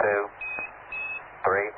[0.00, 0.28] two,
[1.44, 1.70] three.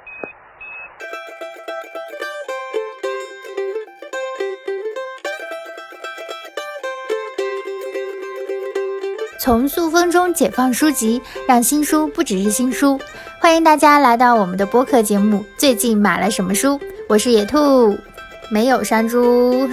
[9.40, 13.00] 从塑封中解放书籍，让新书不只是新书。
[13.40, 15.44] 欢迎大家来到我们的播客节目。
[15.58, 16.80] 最近买了什么书？
[17.08, 17.98] 我是野兔，
[18.52, 19.68] 没有山猪，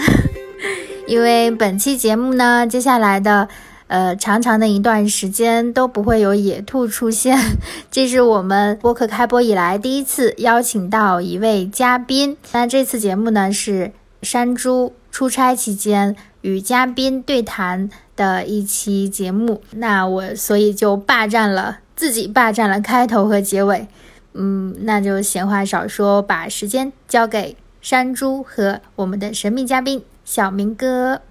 [1.05, 3.47] 因为本期节目呢，接下来的
[3.89, 7.37] 呃长长的一段时间都不会有野兔出现。
[7.91, 12.37] 这是我们播客开播以来第一次邀请到一位嘉宾。
[12.53, 13.91] 那这次节目呢是
[14.21, 19.61] 山猪出差期间与嘉宾对谈的一期节目。
[19.71, 23.87] 那我所以就霸占了自己霸占了开头和结尾。
[24.33, 31.21] 嗯，那就闲话少说，把时间交给山猪和我们的神秘嘉宾小明哥。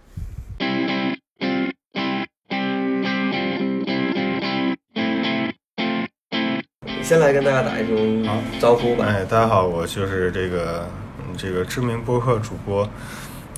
[7.09, 9.07] 先来跟大家打一声好招呼吧。
[9.09, 10.87] 哎，大家好，我就是这个
[11.20, 12.87] 嗯这个知名播客主播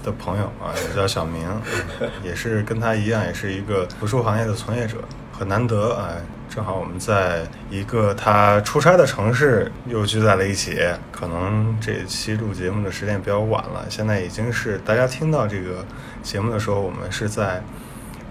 [0.05, 1.45] 的朋友啊，也叫小明，
[2.23, 4.98] 也是跟他一样，也是一个图书行业的从业者，
[5.37, 10.79] 很难得哎，正好我们在一个他出差的城市又聚在了一起。
[11.11, 15.85] 可能这期录节目的时间比较晚了，现在已经是大家听到这个
[16.23, 17.61] 节目的时候，我们是在。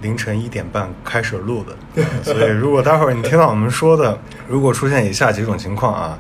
[0.02, 6.20] 凌晨一点半开始录的， 所以如果待会儿你听到我们说的，如果出现以下几种情况啊，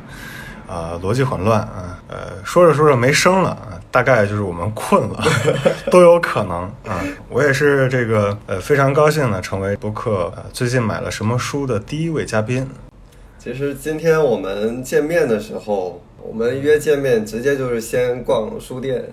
[0.67, 5.23] 啊、逻辑混乱啊，呃，说着说着没声了啊，大概就是我们困了，
[5.89, 7.01] 都有可能啊。
[7.29, 12.69] 我也是这个呃非常高兴的成为播客、呃、最近买了什么书的第一位嘉宾。
[13.37, 19.05] 其实今天我们见面的时候，我们约见面直接就是先逛书店，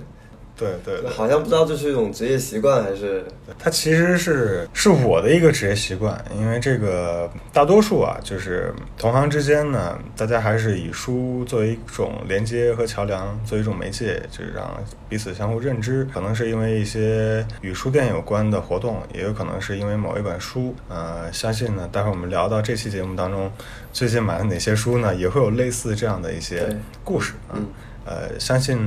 [0.56, 3.24] 对对对，好像不知道这是一种职业习惯还是
[3.58, 16.06] 它其实是是我的一个职业习惯，因为这个大多数啊，就是同行之间呢，大家还是以书作为一种连接和桥梁，作为一种媒介，就是让彼此相互认知。
[16.12, 20.74] 可能是因为一些与书店有关的活动，也有可能是因为某一本书。
[20.88, 23.52] 呃，相信呢，待会儿我们聊到这期节目当中，
[23.92, 26.66] 最近买了哪些书呢，也会有类似这样的一些
[27.04, 27.54] 故事啊。
[27.56, 27.66] 嗯
[28.06, 28.78] 呃，相信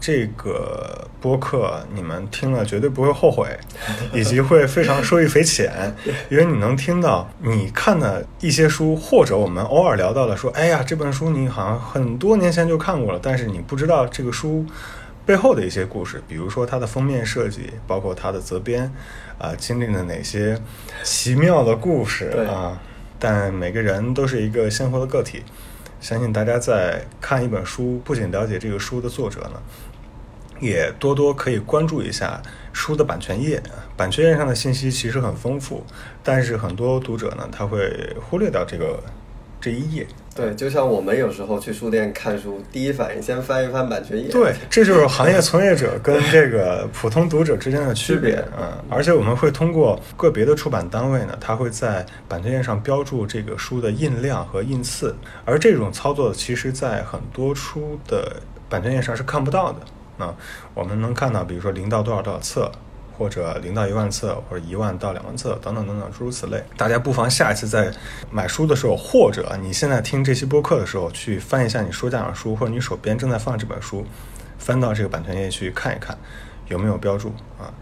[0.00, 3.46] 这个播客你们听了绝对不会后悔，
[4.14, 5.94] 以及会非常受益匪浅，
[6.30, 14.64] 因为你能听到你看的一些书，或者我们偶尔聊到了说，哎呀，这本书你好像很多年前就看过了，但是你不知道这个书
[15.26, 18.90] 背后的一些故事，比如说它的封面设计，包括它的责编，
[19.38, 20.58] 啊、经历了哪些
[21.02, 22.46] 奇妙的故事对。
[22.46, 22.80] 啊。
[23.16, 25.42] 但每个人都是一个鲜活的个体，
[26.04, 29.62] 相信大家在看一本书，不仅了解这个书的作者呢，
[30.60, 32.42] 也多多可以关注一下
[32.74, 33.62] 书的版权页。
[33.96, 35.82] 版权页上的信息其实很丰富，
[36.22, 39.02] 但是很多读者呢，他会忽略掉这个
[39.58, 40.06] 这一页。
[40.34, 44.28] 对，就像我们有时候去书店看书，第一反应先翻一翻版权页。
[44.30, 48.44] 对，这就是行业从业者跟这个普通读者之间的区别。
[48.58, 58.36] 嗯，而且我们会通过个别的出版单位呢，它会在版权页上标注这个书的印量和印次，而这种操作其实在很多书的
[58.68, 60.24] 版权页上是看不到的。
[60.24, 60.34] 啊，
[60.74, 62.70] 我们能看到，比如说零到多少多少册。
[63.16, 66.62] 或者零到一万册，或者一万到两万册，等等等等，诸如此类。
[66.76, 67.92] 大家不妨下一次在
[68.30, 74.04] 买书的时候，或者你现在听这期播客的时候，去翻一下你书架上书，或者你手边正在放这本书，
[74.58, 76.16] 翻到这个版权页去看一看，
[76.68, 77.72] 有没有标注啊？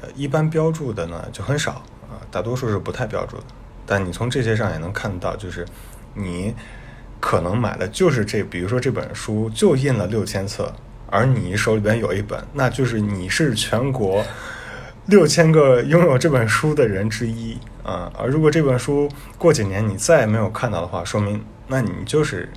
[0.00, 1.72] 呃，一般标注的呢就很少
[2.08, 3.44] 啊，大多数是不太标注的。
[3.84, 5.66] 但你从这些上也能看到，就是
[6.14, 6.54] 你
[7.18, 10.72] 可能买的就是这，比如说这本书就印了六千册，
[11.08, 14.24] 而你手里边有一本，那就是你是全国
[15.06, 18.12] 六千个拥有这本书的人之一啊。
[18.16, 22.48] 而如果这本书过几年你再也没有看到的话，说明那你就是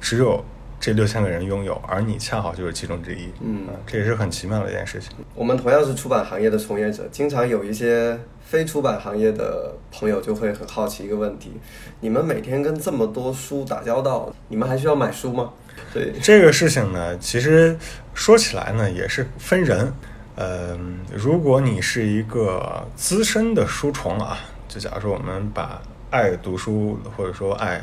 [0.00, 0.44] 只有
[0.80, 3.28] 这六千个人拥有，而你恰好就是其中之一。
[3.40, 5.10] 嗯啊，这也是很奇妙的一件事情。
[5.34, 11.52] 我们同样是出版行业的从业者，经常有一些非出版行业的朋友就会很好奇一个问题：
[12.00, 15.50] 你们每天跟这么多书打交道，你们还需要买书吗？
[15.92, 17.76] 对，这个事情呢，其实
[18.12, 19.90] 说起来呢，也是分人。
[20.36, 20.76] 呃，
[21.12, 24.38] 如果你是一个资深的书虫啊，
[24.68, 27.80] 就假如说我们把爱读书或者说爱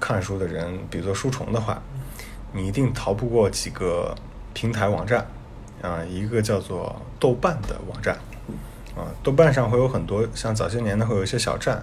[0.00, 1.80] 看书的人比作书虫的话，
[2.52, 4.14] 你一定逃不过几个
[4.52, 5.26] 平台网站
[5.80, 8.16] 啊，一个叫做豆瓣的网站
[8.96, 11.80] 啊，豆瓣上会有很多像早些年呢会有一些小站，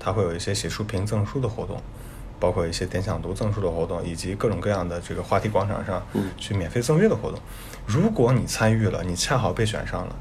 [0.00, 1.80] 它会有一些写书评赠书的活动。
[2.38, 6.02] 包括一些点享读赠书的活动，以及各种各样的这个话题广场上
[6.36, 7.38] 去免费赠阅的活动。
[7.86, 10.16] 如果你参与了，你恰好被选上了，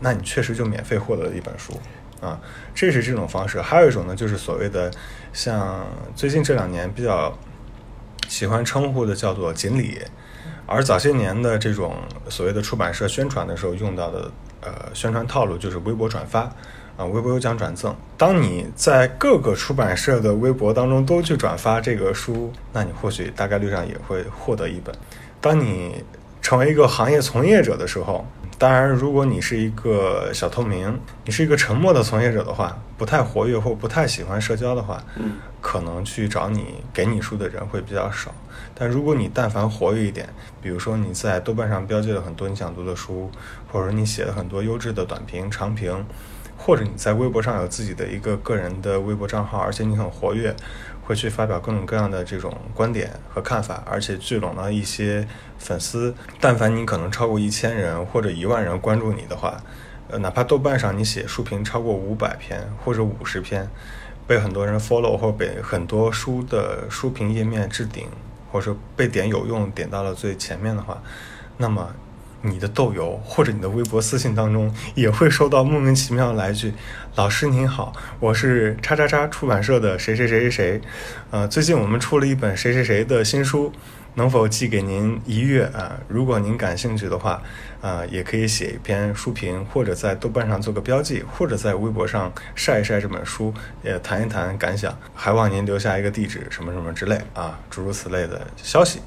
[0.00, 1.72] 那你确实就免费获得了一本书。
[2.20, 2.40] 啊，
[2.72, 3.60] 这是这种方式。
[3.60, 4.90] 还有一种呢，就是所谓的
[5.32, 7.36] 像最近这两年比较
[8.28, 10.00] 喜欢称呼的叫做锦鲤，
[10.64, 11.96] 而早些年的这种
[12.28, 14.30] 所谓的出版社宣传的时候用到的
[14.60, 16.50] 呃宣传套路就是微博转发。
[17.02, 17.94] 啊，微博有奖转赠。
[18.16, 24.94] 当你在各个出版社的微博当中都去转发这个书，那你或许大概率上也会获得一本。
[25.40, 26.04] 当你
[26.40, 28.24] 成为一个行业从业者的时候，
[28.56, 38.32] 当然，如果你是一个小透明，你是一个沉默的从业者的话，不太活跃或不太喜欢社交的话，嗯，可能去找你给你书的人会比较少。
[38.74, 40.28] 但如果你但凡活跃一点，
[40.60, 43.28] 比如说你在豆瓣上标记了很多你想读的书，
[43.72, 46.04] 或者说你写了很多优质的短评、长评。
[46.64, 50.54] 或者你在微博上有自己的一个个人的微博账号，而且你很活跃，
[51.02, 55.26] 会去发表各种各样的这种观点和看法，而且聚拢了一些
[55.58, 56.14] 粉丝。
[56.40, 59.60] 但凡你可能超过一千人或者一万人关注你的话，
[60.08, 63.68] 呃，哪怕豆瓣上你写书评超过五百篇或者五十篇，
[64.28, 68.06] 被很多人 follow 或被很多书的书评页面置顶，
[68.52, 71.02] 或者被点有用点到了最前面的话，
[71.56, 71.92] 那么。
[72.42, 76.74] 你的豆油或者你的微博私信当中也会收到莫名其妙来一句
[77.14, 80.80] ：“老师您好，我是叉叉叉出版社的谁谁谁谁谁，
[81.30, 83.72] 呃，最近我们出了一本谁谁谁的新书，
[84.14, 85.98] 能否寄给您一阅啊？
[86.08, 87.40] 如果您感兴趣的话，
[87.80, 93.54] 啊，也可以写一篇书评，或者在豆瓣上做个标记，或者在微博上晒一晒这本书，
[93.84, 99.00] 也谈一谈感想，还望您留下一个地址什么什么之类啊，诸如此类的消息。”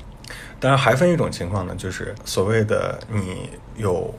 [0.59, 4.13] 当然，还分一种情况呢，就是所谓的你有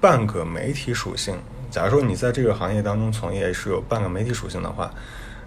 [0.00, 1.36] 半个媒体属性。
[1.70, 4.92] 假如说你在这个行业当中从业是有半个媒体属性的话，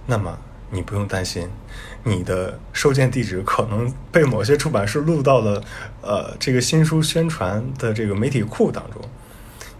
[0.07, 0.37] 那么
[0.69, 1.49] 你不用担心，
[2.03, 5.63] 你的收件地址可能被某些出版社录到了
[6.01, 9.01] 呃这个新书宣传的这个媒体库当中。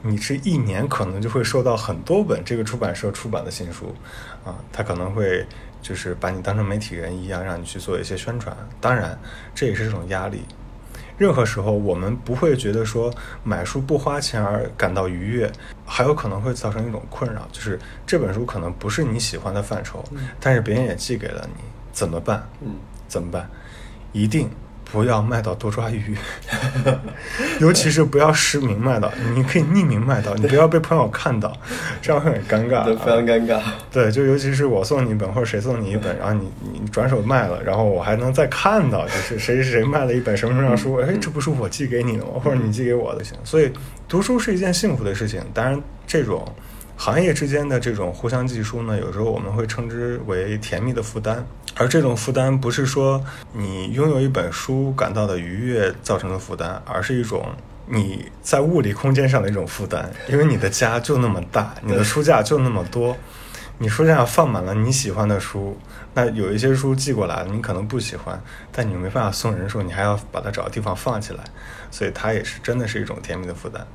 [0.03, 3.95] 你这一年可能就会收到很多本这个出版社出版的新书，
[4.43, 5.45] 啊，他可能会。
[5.81, 8.55] 就是把你当成媒体人一样，让你去做一些宣传。
[8.79, 9.17] 当然，
[9.55, 10.43] 这也是这种压力。
[11.17, 13.13] 任何时候，我们不会觉得说
[13.43, 15.51] 买书不花钱而感到愉悦，
[15.85, 20.03] 还有可能会造成一种困扰，就是这本书可能不是你喜欢的范畴，
[20.39, 22.47] 但是别人也寄给了你，怎么办？
[22.61, 22.75] 嗯，
[23.07, 23.47] 怎么办？
[24.13, 24.49] 一定。
[24.91, 26.15] 不要卖到多抓鱼，
[27.59, 31.55] 尤其是不要实名卖到，你可以匿名卖到，你不要被朋友看到，
[32.01, 33.61] 这样会很尴尬，非常尴尬。
[33.91, 42.31] 对，就尤其是我送你一本，或者谁送你一本，然后你你转手卖了，然后我还能再看到，就是谁谁谁卖了一本什么什么书，哎，这不是我寄给你的吗？
[42.43, 43.37] 或者你寄给我的行。
[43.43, 43.71] 所以
[44.07, 46.45] 读书是一件幸福的事情，当然这种。
[46.97, 51.43] 行业之间的这种互相寄书呢，有时候我们会称之为甜蜜的负担，
[51.75, 53.23] 而这种负担不是说
[53.53, 57.45] 你拥有一本书感到的愉悦造成的负担，而是一种
[57.87, 63.17] 你在物理空间上的一种负担，因为你的家就那么大，你的书架就那么多，
[63.79, 65.77] 你书架上放满了你喜欢的书，
[66.13, 68.39] 那有一些书寄过来了，你可能不喜欢，
[68.71, 71.43] 但你没办法送人的时候，你还要把它找个地方放起来，
[71.89, 73.85] 所以它也是真的是一种甜蜜的负担。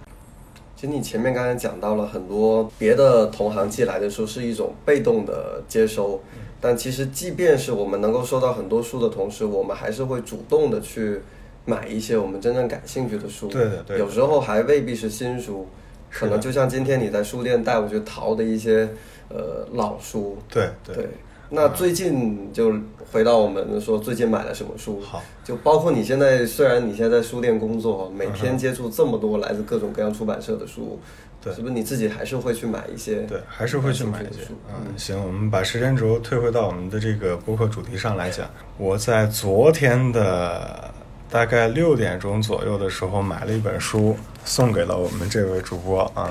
[0.76, 6.20] 其实你前面刚才讲到了很多别的同行寄来的书是一种被动的接收，
[6.60, 11.18] 但其实即便是我们能够收到很多书的同时，我们还是会主动的去
[11.64, 13.48] 买一些我们真正感兴趣的书。
[13.48, 13.98] 对的，对。
[13.98, 15.66] 有时候还未必是新书，
[16.10, 18.86] 可能就像今天你在书店带我去淘的一些
[19.30, 20.36] 呃老书。
[20.50, 21.08] 对对。
[21.48, 22.74] 那最近就
[23.12, 25.00] 回到我们说最近买了什么书？
[25.00, 30.98] 好，就包括你现在虽然你现在在书店工作，每天接触这么多来自各种各样出版社的书，
[31.40, 33.20] 对，是不是你自己还是会去买一些？
[33.28, 34.40] 对，还是会去买一些。
[34.68, 38.48] 嗯，行，我们把时间轴退回到我们的这个播客主题上来讲。
[38.76, 40.92] 我在昨天的
[41.30, 46.28] 大概六点钟左右的时候买了一本书，送给了我们这位主播啊。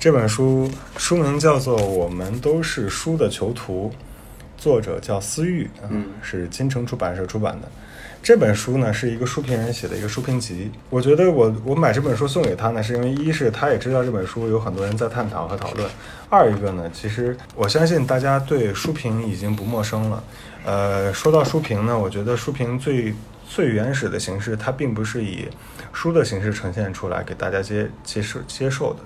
[0.00, 3.92] 这本书书名叫做《我们都是书的囚徒》。
[4.64, 7.68] 作者叫思玉，嗯，是金城出版社出版的。
[8.22, 10.70] 这本书呢，是一个书评人写的一个书评集。
[10.88, 15.86] 我觉得我我买这本书送给他呢，是因为一是他也知道这本书有很多人在探讨和讨论；
[16.30, 20.24] 二一个呢，其实我相信大家对书评已经不陌生了。
[20.64, 23.14] 呃，说到书评呢，我觉得书评最
[23.46, 25.46] 最原始的形式，它并不是以
[25.92, 29.00] 书的形式呈现出来给大家接接受接受的，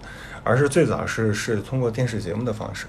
[0.45, 2.87] 而是最早是是通过电视节目的方式。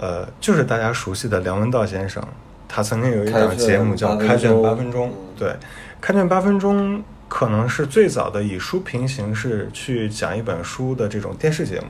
[0.00, 2.26] 呃，就是大家熟悉的梁文道先生，
[2.66, 5.08] 他曾经有一档节目叫《开卷八分钟》。
[5.38, 5.48] 对，
[6.00, 11.88] 《开卷八分钟》可能是最早的以书评形式去讲一本书的这种电视节目。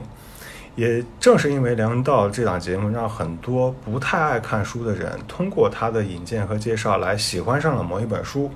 [0.75, 8.51] 也正是因为梁文道这档节目，让很多不太爱看书的人通过他的引荐和介绍来喜欢上了某一本书。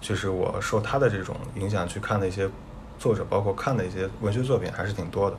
[0.00, 2.48] 就是我受他的这种影响去看的一些
[2.98, 5.36] 作者，包括看的一些文学作品，还是挺多的。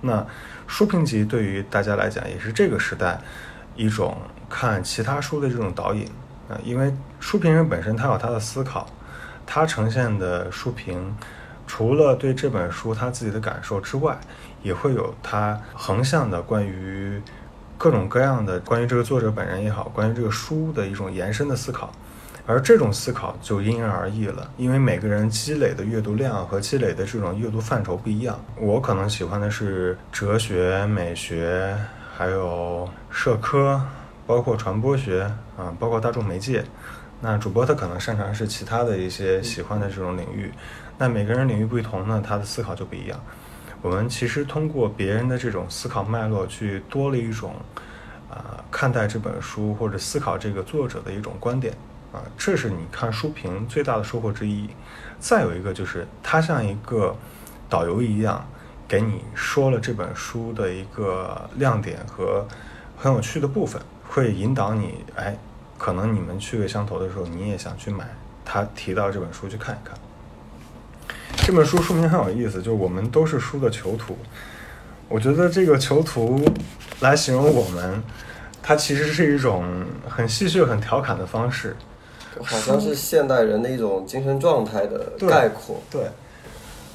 [0.00, 0.26] 那
[0.66, 3.20] 书评集对于大家来讲，也是这个时代
[3.74, 4.16] 一种
[4.48, 6.08] 看其他书的这种导引
[6.48, 8.88] 啊、因为书评人本身他有他的思考，
[9.46, 11.14] 他呈现的书评，
[11.66, 14.18] 除了对这本书他自己的感受之外，
[14.62, 17.20] 也会有他横向的关于
[17.76, 21.92] 各种各样的关于这个作者本人也好，关于这个书的一种延伸的思考。
[22.48, 28.40] 而这种思考就因人而异了，因为每个人积累的阅读量和积累的这种阅读范畴不一样。
[28.56, 31.76] 我可能喜欢的是哲学、美学，
[32.16, 33.78] 还有社科，
[34.26, 36.64] 包括传播学啊，包括大众媒介。
[37.20, 40.50] 那主播他可能擅长是其他的一些喜欢的这种领域。
[40.96, 43.20] 那每个人领域不同呢，他的思考就不一样。
[43.82, 47.52] 我们其实通过别人的这种思考脉络，去多了一种
[48.30, 51.74] 啊、看待这本书或者思考这个作者的一种观点。
[52.12, 54.68] 啊，这是你看书评最大的收获之一。
[55.20, 57.14] 再有一个就是，它像一个
[57.68, 58.46] 导游一样，
[58.86, 62.46] 给你说了这本书的一个亮点和
[62.96, 65.36] 很有趣的部分，会引导你，哎，
[65.76, 68.08] 可能你们趣味相投的时候，你也想去买
[68.44, 69.98] 他提到这本书去看一看。
[71.36, 74.16] 这本书书名很有意思，就是我们都是书的囚徒。
[75.08, 76.40] 我觉得这个囚徒
[77.00, 78.02] 来形容我们，
[78.62, 81.76] 它其实是一种很戏谑、很调侃的方式。
[82.42, 85.80] 好像是现代人的一种精神状态的概括。
[85.90, 86.08] 对，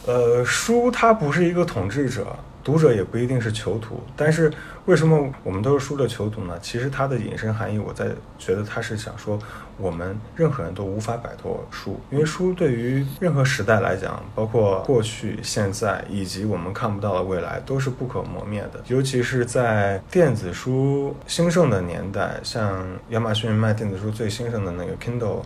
[0.05, 2.27] 呃，书它不是一个统治者，
[2.63, 4.01] 读者也不一定是囚徒。
[4.15, 4.51] 但是
[4.85, 6.57] 为什么我们都是书的囚徒呢？
[6.61, 9.39] 其实它的引申含义，我在觉得它是想说，
[9.77, 18.81] 我们任何人都无法摆脱书，因为书对于任何时代来讲，包括过去、现在以及我们看不到的未来，都是不可磨灭的。
[18.87, 25.41] 尤其是在电子书兴盛的年代，像亚马逊卖电子书最兴盛的那个 Kindle，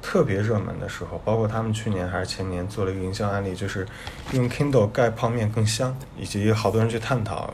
[0.00, 3.86] 特别热门的时候，包括他们去年还是前年做了一个营销案例，就是
[4.32, 7.52] 用 Kindle 盖泡面更香，以及好多人去探讨。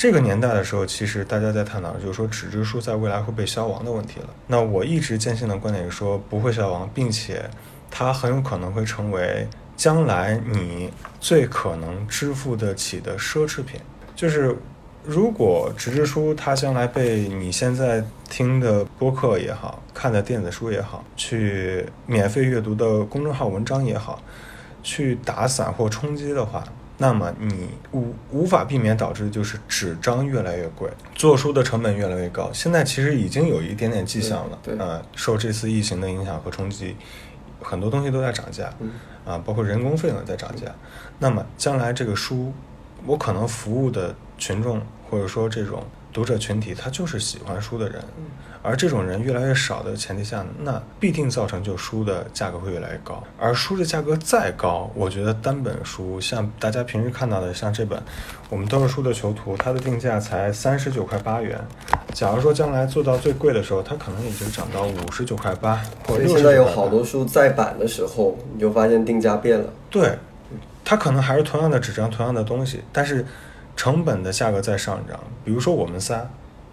[0.00, 4.30] 这个年代的时候，其实大家在探讨，就是说纸质书在未来会被消亡的问题了。
[4.46, 7.44] 那我一直坚信的观点是说不会消亡，并且
[7.90, 10.90] 它很有可能会成为将来你
[11.20, 13.78] 最可能支付得起的奢侈品。
[14.16, 14.56] 就是
[15.04, 24.22] 如果纸质书它将来被你现在听的播客也好，看的电子书也好，去免费阅读的公众号文章也好，
[24.82, 26.64] 去打散或冲击的话，
[27.02, 32.50] 那么你无无法避免导致的就是纸张越来越贵，做书的成本越来越高。
[32.52, 36.94] 现在其实已经有一点点迹象了，对对呃，受这次疫情的影响和冲击，
[37.62, 38.90] 很多东西都在涨价，嗯
[39.24, 40.66] 啊，包括人工费用也在涨价。
[41.18, 42.52] 那么将来这个书，
[43.06, 48.04] 我可能服务的群众或者说这种读者群体，他就是喜欢书的人，
[48.62, 53.22] 而这种人越来越少的前提下，那必定造成就书的价格会越来越高。
[53.38, 57.98] 而书的价格再高，我觉得单本书像大家平时看到的，像这本
[58.50, 61.58] 《我们都是书的囚徒》，它的定价才三十九块八元。
[62.12, 69.72] 假如说将来做到最贵的时候，它可能已经涨到五十九块八或者六十所以现在有好多书再版的时候，你就发现定价变了。
[69.88, 70.18] 对，
[70.84, 73.24] 它可能还是同样的纸张、同样的东西，但是
[73.76, 75.18] 成本的价格在上涨。
[75.44, 76.28] 比如说我们仨，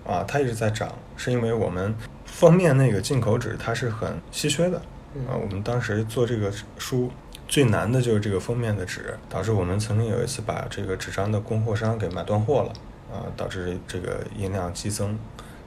[0.07, 1.93] 啊，它一直在涨，是因为我们
[2.25, 4.77] 封面那个进口纸它是很稀缺的，
[5.27, 7.11] 啊，我们当时做这个书
[7.47, 12.73] 最难的就是这个封面的纸，导致我们曾经有一次把这个纸张的供货商给买断货了，
[13.13, 15.19] 啊，导致这个音量激增。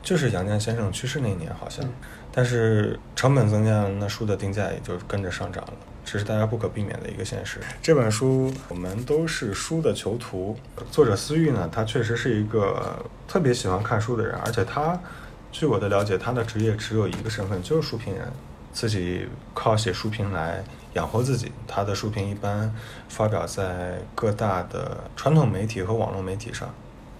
[0.02, 1.84] 就是杨绛先生去世那年好像，
[2.32, 5.72] 但是成本增加，那书的定价也就跟着上涨了，
[6.04, 7.60] 这是大家不可避免的一个现实。
[7.82, 10.56] 这本书我们都是书的囚徒，
[10.90, 14.98] 作者思域呢，他确实是一个特别喜欢看书的人，而且他，
[15.52, 18.26] 据我的了解，他的职业只有一个身份，就是书评人，
[18.72, 20.64] 自己靠写书评来
[20.94, 21.52] 养活自己。
[21.66, 22.74] 他的书评一般
[23.08, 26.68] 发表在各大的传统媒体和网络媒体上。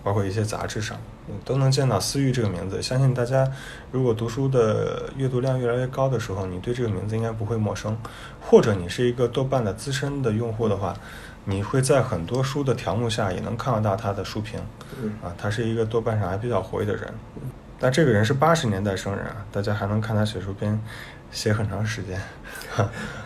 [0.03, 0.97] 包括一些杂志上，
[1.45, 2.81] 都能见到思域这个名字。
[2.83, 3.51] 相信大家
[3.93, 7.97] 如果读书的阅读量越来越高的时候，你对这个名字应该不会陌生。
[8.41, 10.95] 或者你是一个豆瓣的资深的用户的话，
[11.45, 14.61] 你会在很多书的条目下也能看得到他的书评。
[15.03, 17.13] 嗯啊，他是一个豆瓣上还比较活跃的人。
[17.79, 20.79] 但这个人是八十年代生人啊，大家还能看他写书编
[21.31, 22.21] 写很长时间。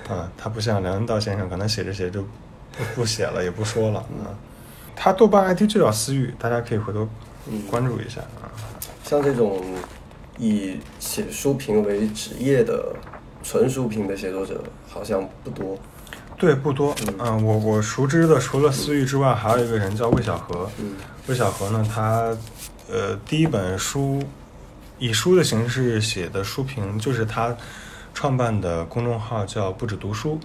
[0.08, 4.30] 啊，他不像梁文道先生，可能写着写着就不不写了，也不说了啊。
[4.94, 7.08] 他豆瓣 ID 就叫思域，大家可以回头
[7.70, 8.50] 关注一下啊。
[9.04, 9.62] 像这种
[10.38, 12.94] 以写书评为职业的
[13.42, 15.78] 纯书评的写作者，好像不多。
[16.36, 16.94] 对，不多。
[17.18, 20.68] 嗯，我我熟知的除了思域之外，还有一个人叫魏小河。
[20.78, 20.94] 嗯
[21.26, 22.36] 魏小河呢，他
[22.90, 24.22] 呃第一本书
[24.98, 27.56] 以书的形式写的书评，就是他
[28.12, 30.38] 创办的公众号叫不止读书。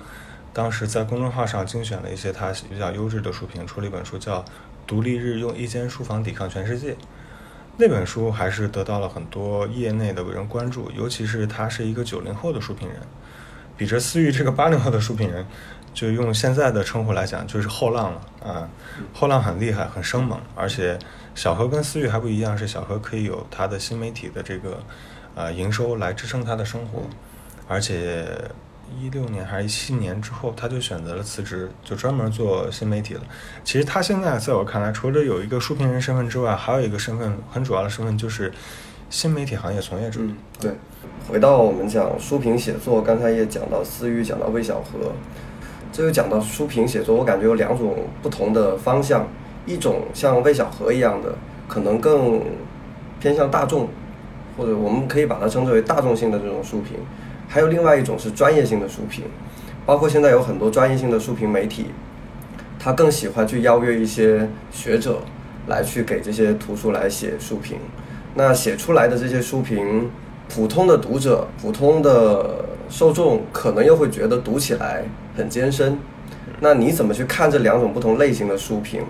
[0.53, 4.39] 当时在公众号上精选了一些他比较优质的书评，出了一本书叫
[4.89, 6.93] 《独立日用一间书房抵抗全世界》，
[7.77, 12.97] 那本书还是得到了很多业内的人关注，尤其是他是一个九零后的书评人，
[13.77, 15.45] 比着思域这个八零后的书评人，
[15.93, 18.67] 就用现在的称呼来讲，就是后浪了啊。
[19.13, 20.97] 后浪很厉害，很生猛，而且
[21.35, 24.83] 小何跟思域还不一样，是小何可以有他的新媒体的这个
[25.35, 27.03] 呃营收来支撑他的生活，
[27.67, 28.25] 而且。
[28.97, 33.21] 一六年还是一七年之后，他就选择了辞职，就专门做新媒体了。
[33.63, 38.51] 其实他现在在我看来，除了有一个书评人身份之外，还有一个身份很主要的身份就是
[39.09, 40.19] 新媒体行业从业者。
[40.21, 40.71] 嗯，对。
[41.27, 45.13] 回到我们讲书评写作，刚才也讲到思域，讲到魏小河，
[45.91, 47.15] 这就讲到书评写作。
[47.15, 49.27] 我感觉有两种不同的方向，
[49.65, 51.35] 一种像魏小河一样的，
[51.67, 52.41] 可能更
[53.19, 53.87] 偏向大众，
[54.57, 56.97] 或者我们可以把它称之为大众性的这种书评。
[57.51, 59.23] 还有另外一种是专业性的书评，
[59.83, 61.87] 包括现在有很多专业性的书评媒体，
[62.77, 65.23] 他更喜欢去邀约一些学者
[65.65, 67.79] 来去给这些图书来写书评。
[68.35, 70.11] 那写出来的这些书评，
[70.47, 75.03] 普通的读者、普通的受众可能又会觉得读起来
[75.35, 75.97] 很艰深。
[76.59, 79.01] 那你怎么去看这两种不同类型的书评，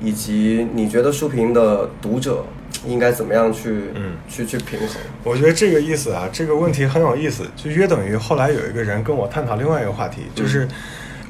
[0.00, 2.42] 以及你觉得书评的读者？
[2.86, 4.88] 应该怎么样去嗯去去平衡？
[5.22, 10.66] 我觉得这个意思啊，这个问题很有意思，就约等于后来有一个人跟我探讨另外一个话题，就是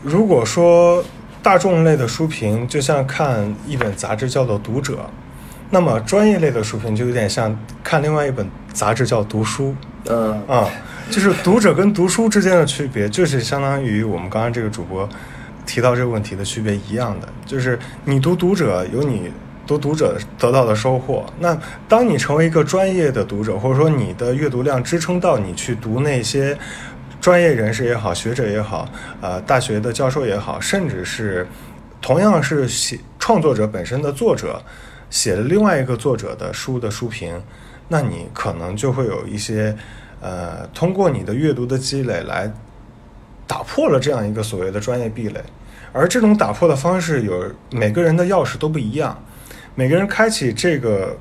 [0.03, 1.05] 如果说
[1.43, 4.95] 大众类的书评就像看一本杂志叫做《读者》，
[5.71, 9.71] 那么专业类的书评就有点像看另外一本杂志叫《读书》。
[10.11, 10.69] 嗯啊，
[11.11, 15.09] 就是读者跟读书之间的区别，就是相当于我们刚刚这个主播
[15.67, 19.31] 提到这个问题的区别一样的，就是你读读者有你。
[19.67, 21.25] 读读者得到的收获。
[21.39, 21.57] 那
[21.89, 26.57] 当你成为一个专业的读者，或者说你的阅读量支撑到你去读那些
[27.21, 28.89] 专业人士也好、学者也好、
[29.21, 31.47] 呃大学的教授也好，甚至是
[32.01, 34.61] 同样是写创作者本身的作者
[35.09, 37.41] 写了另外一个作者的书的书评，
[37.89, 39.77] 那你可能就会有一些
[40.21, 42.53] 呃通过你的阅读的积累来
[43.47, 45.41] 打破了这样一个所谓的专业壁垒。
[45.93, 49.23] 而这种打破的方式有每个人的钥匙都不一样。
[49.75, 51.17] 每个人开启这个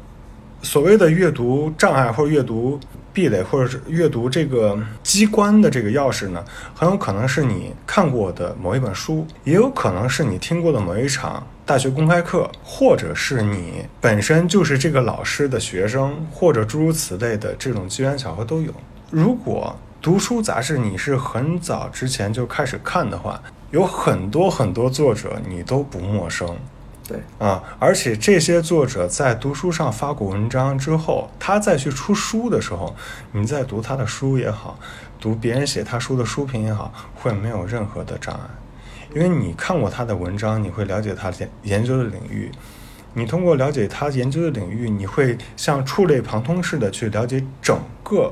[0.62, 2.78] 所谓的阅读障碍或者阅读
[3.14, 6.44] 壁垒，或者是阅读这个机关的这个钥匙呢，
[6.76, 18.74] 很有可能是你看过的某一本书，也有可能是你听过的某一场大学公开课，或者是你本身就是这个老师的学生，或者诸如此类的这种机缘巧合都有。
[19.10, 26.54] 如果读书杂志你是很早之前就开始看的话，有很多很多作者你都不陌生。
[27.12, 32.96] 对啊，而且这些作者在读书上发过文章之后，他再去出书的时候，
[33.34, 34.80] 你在读他的书也好，
[35.20, 38.42] 读别人写他书的书评也好，会没有任何的障碍，
[39.14, 42.50] 因为你看过他的文章，你会了解他研研究的领域，
[43.14, 48.32] 你通过了解他研究的领域，你会像触类旁通似的去了解整个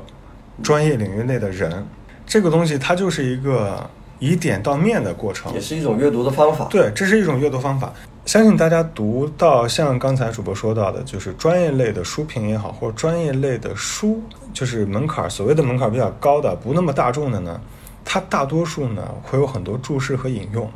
[0.62, 1.86] 专业领域内的人，
[2.26, 3.88] 这个东西它就是一个
[4.18, 6.66] 以点到面的过程，也是一种阅读的方法。
[6.70, 7.92] 对，这是一种阅读方法。
[8.26, 17.60] 相信大家读到像刚才主播说到的，就是专业类的书评也好，或者专业类的书，就是门槛所谓的门槛比较高的，不那么大众的呢，
[18.04, 20.70] 它大多数呢会有很多注释和引用，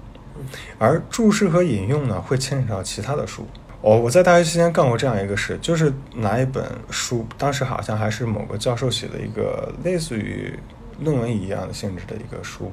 [0.79, 3.47] 而注释和引用呢会牵扯到其他的书。
[3.83, 10.59] 哦，我在大学期间干过这样一个事，就是拿一本书，当时好像还是某个教授写的一个类似于
[10.99, 12.73] 论文一样的性质的一个书。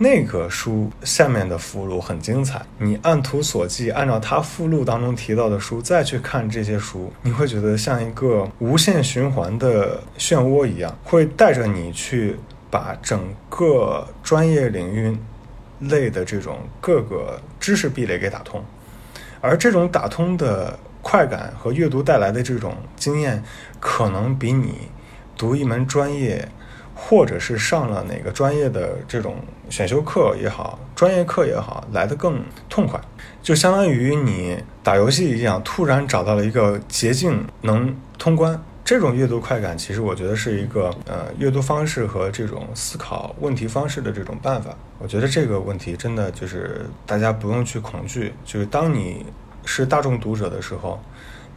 [0.00, 12.36] 那个书下面的附录很精彩，你按图索骥，按照它附录当中提到的书再去看这些书，你会觉得像一个无限循环的漩涡一样，会带着你去
[12.70, 15.18] 把整个专业领域
[15.80, 18.64] 类的这种各个知识壁垒给打通，
[19.40, 23.42] 而这种打通的快感和阅读带来的这种经验，
[23.80, 24.74] 可能比你
[25.36, 26.48] 读一门专业。
[27.00, 29.36] 或者是上了哪个专业的这种
[29.70, 33.00] 选修课也好，专业课也好，来的更痛快，
[33.40, 38.60] 就相当于你打游戏一样，突然找到了一个捷径能通关。
[38.84, 44.74] 这种阅读快感，其实我觉得是一个呃阅读方式和这种思考问题方式的这种办法。
[44.98, 49.24] 我觉得这个问题真的就是大家不用去恐惧，就是当你
[49.64, 50.98] 是大众读者的时候，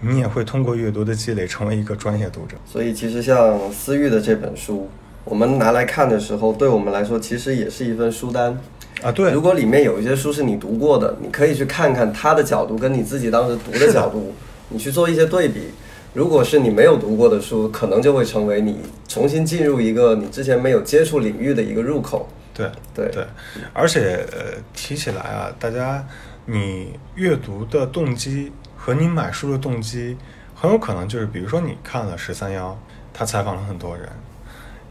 [0.01, 2.55] 你也会通过阅读的积累成为一个专业读者。
[2.65, 4.89] 所以其实像思域的这本书。
[5.23, 8.57] 我们拿来看的时候，对我们来说其实也是一份书单
[9.01, 9.11] 啊。
[9.11, 14.33] 对，如果里面有一些书是你读过的，你可以去看看它的角度跟你自己当时读的角度，
[14.69, 15.69] 你去做一些对比。
[16.13, 22.27] 如果是你没有读过的书，可能就会成为你重新进入一个你之前没有接触领域的一个入口。
[22.53, 23.25] 对对对，
[23.71, 26.05] 而且呃，提起来啊，大家
[26.45, 30.17] 你阅读的动机和你买书的动机，
[30.53, 32.77] 很有可能就是，比如说你看了十三幺，
[33.13, 34.09] 他采访了很多人，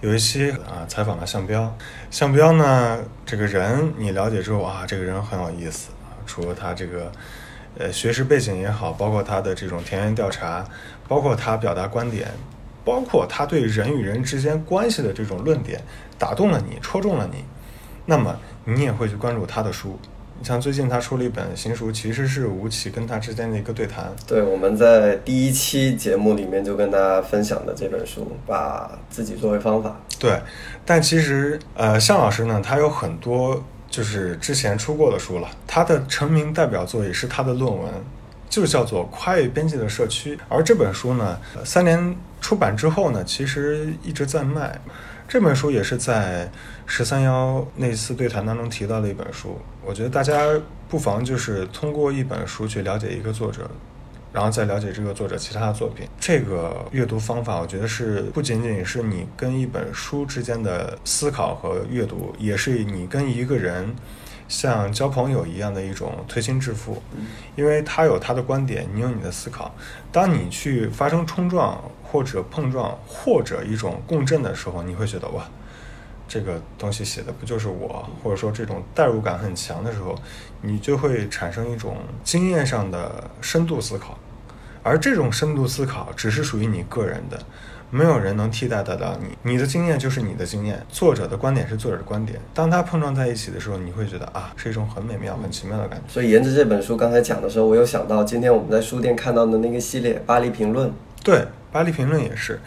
[0.00, 1.76] 有一期啊采访了项彪，
[2.10, 7.12] 项彪呢这个人你了解之后啊，这个人很有意思啊，除了他这个
[7.78, 10.64] 呃学识背景也好，包括他的这种田园调查，
[11.06, 12.28] 包括他表达观点，
[12.82, 15.78] 包括他对人与人之间关系的这种论点，
[16.18, 17.44] 打动了你，戳中了你，
[18.06, 18.34] 那么
[18.64, 19.98] 你也会去关注他的书。
[20.40, 24.10] 你像最近他出了一本新书，其实是吴奇跟他之间的一个对谈。
[24.26, 30.00] 对，我们在第一期节目里面就跟大家分享的这本书，把自己作为方法。
[30.18, 30.40] 对，
[30.86, 37.92] 但其实呃，向老师呢，他有很多就是之前出过的书了，他的成名代表作也是他的论文，
[38.48, 40.36] 就叫做《跨越边界的社区》。
[40.48, 44.80] 而这本书呢，呃三年出版之后呢，其实一直在卖。
[45.28, 46.50] 这本书也是在
[46.92, 49.56] 十三幺那次对谈当中提到的一本书。
[49.86, 53.70] 我觉得大家不妨就是通过一本书去了解一个作者，
[54.32, 56.08] 然后再了解这个作者其他的作品。
[56.18, 63.94] 这个阅读方法，我觉得是不仅仅是你跟一本书之间的思考和阅读，也是你跟一个人
[64.48, 67.00] 像交朋友一样的一种推心置腹。
[67.54, 69.72] 因为他有他的观点，你有你的思考。
[70.10, 75.48] 当你去发生冲撞或者碰撞或者一种共振的时候，你会觉得哇。
[76.30, 80.14] 这个东西写的不就是我，或者说这种代入感很强的时候，
[80.62, 84.16] 你就会产生一种经验上的深度思考，
[84.84, 87.36] 而这种深度思考只是属于你个人的，
[87.90, 89.36] 没有人能替代得到你。
[89.42, 92.40] 你的经验就是你的经验，作者的观点是作者的观点。
[92.54, 96.04] 当它碰撞在一起的时候，你会觉得啊，是一种很美妙、很奇妙的感觉。
[96.08, 100.88] 所以沿着这本书刚才讲的时候，我又想到今天我们在书店看到的那个系列《巴黎评论》。
[101.24, 102.58] 对，巴黎评论也是，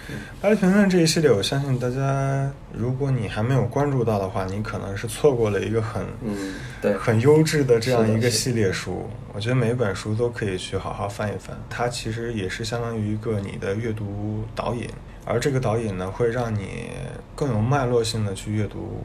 [0.42, 9.06] 巴黎评论这一系列，我相信大家，如果你还没有关注到的话，你可能是错过了一个很，嗯，对，很优质的这样一个系列书。
[9.34, 14.88] 我觉得每本书都可以去好好翻一翻，它其实也是相当于一个你的阅读导引，
[15.26, 16.92] 而这个导引呢，会让你
[17.36, 19.04] 更有脉络性的去阅读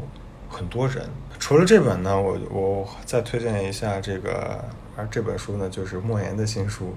[0.48, 1.08] 很多人。
[1.40, 4.64] 除了这本呢，我我再推荐一下这个，
[4.96, 6.86] 而这本书呢，就是莫言的新书《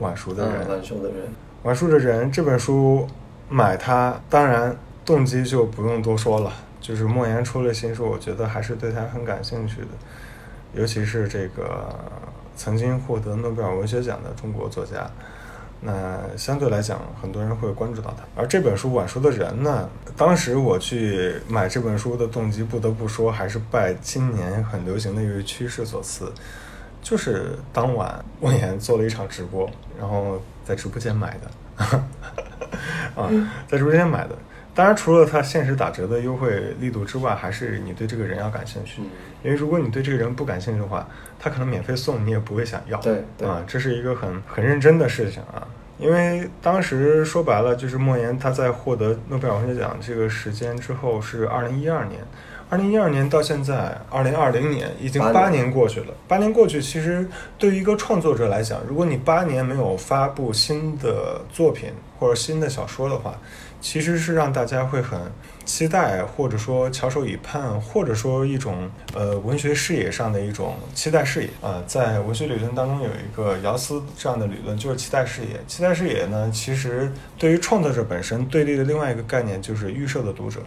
[0.00, 0.62] 晚熟的人》。
[0.66, 1.28] 嗯，晚熟的人，
[1.62, 3.06] 晚熟的人这本书
[3.48, 9.88] 买它，当然动机就不用多说了，就是莫言出了新书，我觉得还是对他很感兴趣的，
[10.74, 11.94] 尤其是这个
[12.56, 15.08] 曾经获得诺贝尔文学奖的中国作家。
[15.84, 18.24] 那相对来讲，很多人会关注到他。
[18.40, 26.32] 而这本书《晚熟的人》呢，当时我去买这本书的动机，不得不说还是拜今年很流行的一个趋势所赐，
[27.02, 32.00] 就是当晚莫言做了一场直播，然后在直播间买的，
[33.20, 33.28] 啊，
[33.68, 34.38] 在直播间买的。
[34.74, 39.02] 当然，除了他限时打折的优惠力度之外，还是你对这个人要感兴趣。
[39.02, 39.06] 嗯
[39.44, 41.04] 因为如果你对这个人不感兴趣的话，
[41.36, 42.96] 他可能免费送你也不会想要。
[43.00, 45.66] 对对啊，这是一个很很认真的事情啊。
[45.98, 52.20] 因为当时说白了，就是莫言他在获得诺贝尔文学奖这个时间之后是二零一二年，
[52.72, 56.06] 二零一二年到现在二零二零年已经八年过去了。
[56.26, 63.38] 八年过去，其实对于一个创作者来讲，如果你八年没有发布新的作品或者新的小说的话，
[63.78, 65.20] 其实是让大家会很
[65.66, 75.60] 期待，或者说翘首以盼，或者说一种呃文学视野上的一种期待视野啊、在文学理论当中有一个姚思这样的理论，就是期待视野。
[75.66, 80.62] 期待视野呢，其实对于创作者本身对立的另外一个概念就是预设的读者。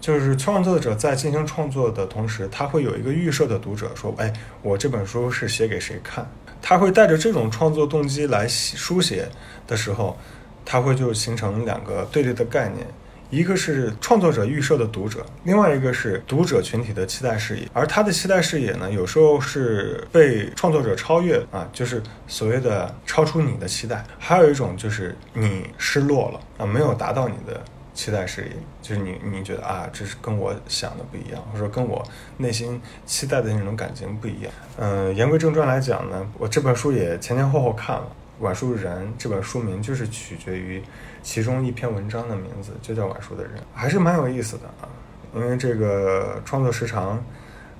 [0.00, 4.32] 就是创作者在进行创作的同时，他会有一个预设的读者，说：“哎，
[4.62, 6.26] 我这本书是写给谁看？”
[6.62, 9.28] 他会带着这种创作动机来写书写
[9.66, 10.16] 的时候，
[10.64, 12.86] 他会就形成两个对立的概念，
[13.30, 17.68] 一个是创作者预设的读者，另外一个是读者群体的期待视野。
[17.72, 27.60] 而他的期待视野呢，有时候是被创作者超越啊，就是所谓的超出你的期待；还有一种就是你失落了啊，没有达到你的。
[27.98, 28.48] 期待是，
[28.80, 32.00] 就是你你觉得啊，这是跟我想的不一样，或者说跟我
[32.36, 34.52] 内心期待的那种感情不一样。
[34.76, 38.06] 嗯、言归正传来讲呢，我这本书也前前后后看了，
[38.44, 40.80] 《晚书人》这本书名就是取决于
[41.24, 44.88] 其中一篇文章的名字，就叫《晚书的人》，还是蛮有意思的啊。
[45.34, 47.20] 因为这个创作时长，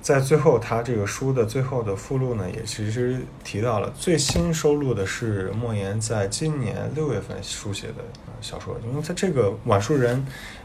[0.01, 7.95] 在最后他这个书的最后的附录呢，也其实提到了最新收录的是莫言在今年六月份书写的
[8.27, 10.17] 呃小说，因为他这个《晚熟人》，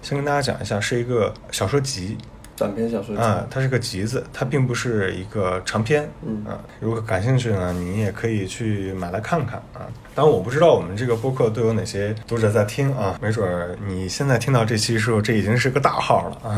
[0.07, 2.17] 先跟大家讲一下，是一个小说集，
[2.57, 3.21] 短篇小说集。
[3.21, 6.09] 啊，它是个集子，它并不是一个长篇。
[6.25, 9.83] 嗯啊，如果感兴趣呢，你也可以去买来看看啊。
[10.15, 16.51] 当然，我不知道我们这个播客都有哪些读者在听啊，没准儿你现在听到这期时候，这已经是个大号了啊，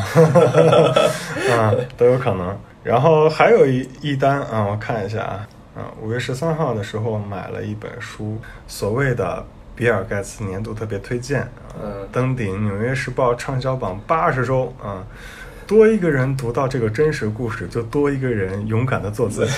[1.57, 2.57] 啊，都有可能。
[2.87, 9.45] 然后还有一一单啊，我看一下啊，啊，五月十三号的时候买了一本书，所谓的
[9.75, 11.49] 比尔盖茨年度特别推荐
[12.13, 15.05] 登顶《纽约时报》畅销榜八十周啊。
[15.67, 19.53] 多一个人读到这个真实故事，就多一个人勇敢的做自己。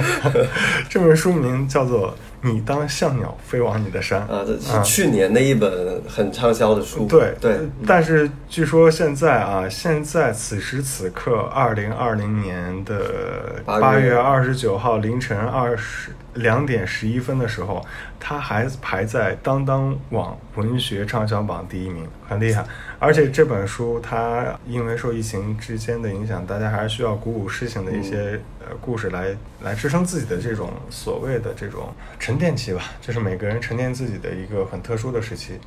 [0.90, 2.10] 这本书名叫做
[2.42, 7.06] 《你当像鸟飞往你的山》啊，这是去年的一本很畅销的书。
[7.06, 17.84] 对对，但是据说现在啊，现在此时此刻，二零二零年的八月二十九号凌晨二十两点十一分的时候，
[18.18, 22.64] 它还排在当当网文学畅销榜第一名，很厉害。
[22.98, 35.58] 而且这本书它因为受疫情之间的影响，大家还是需要鼓舞事情的一些呃故事来来支撑自己的这种所谓的这种沉淀期吧，就是每个人沉淀自己的一个很特殊的时期。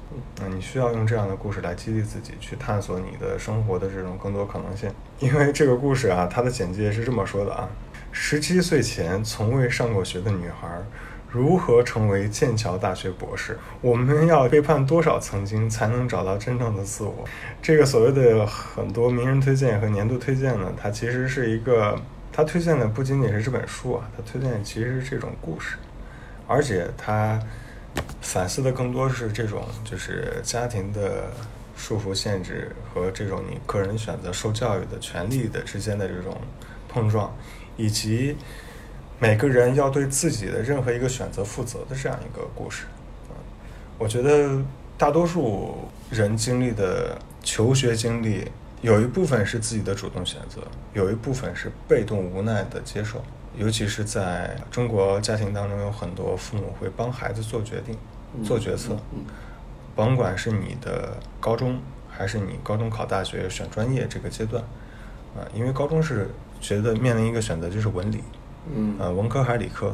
[0.41, 4.89] 嗯，你需要用这样的故事来激励自己，去探索你的生活的这种更多可能性。
[5.19, 7.69] 因为这个故事啊，它的简介是这么说的啊：
[8.11, 10.67] 十七岁前从未上过学的女孩。
[11.31, 13.55] 如何成为剑桥大学博士？
[13.81, 17.23] 我们要背叛多少曾经，才能找到真正的自我？
[17.61, 21.95] 这个所谓的很多名人推荐和年度推荐呢，它其实是一个，
[22.33, 25.75] 它推荐的不仅仅是这本书啊，它推荐的其实是这种故事，
[26.47, 27.39] 而且它
[28.21, 31.29] 反思的更多是这种就是家庭的
[31.77, 36.35] 束缚限制和这种你个人选择受教育的权利的之间的这种
[36.91, 37.31] 碰撞，
[37.79, 38.35] 以及。
[39.21, 42.85] 每个人要对自己的任何一个选择负责的这样一个故事，
[43.27, 43.35] 啊，
[43.97, 44.63] 我觉得
[44.97, 50.61] 大多数人经历的求学经历，有一部分是自己的主动选择，
[50.93, 53.21] 有一部分是被动无奈的接受。
[53.57, 57.97] 尤其是在中国家庭当中，有很多父母会帮孩子做决定、
[58.41, 58.95] 做决策，
[59.97, 61.77] 甭管是你的高中，
[62.09, 64.63] 还是你高中考大学、选专业这个阶段，
[65.35, 68.23] 啊，因为高中是觉得面临一个选择，就是文理。
[68.75, 69.91] 嗯呃，文科还是理科，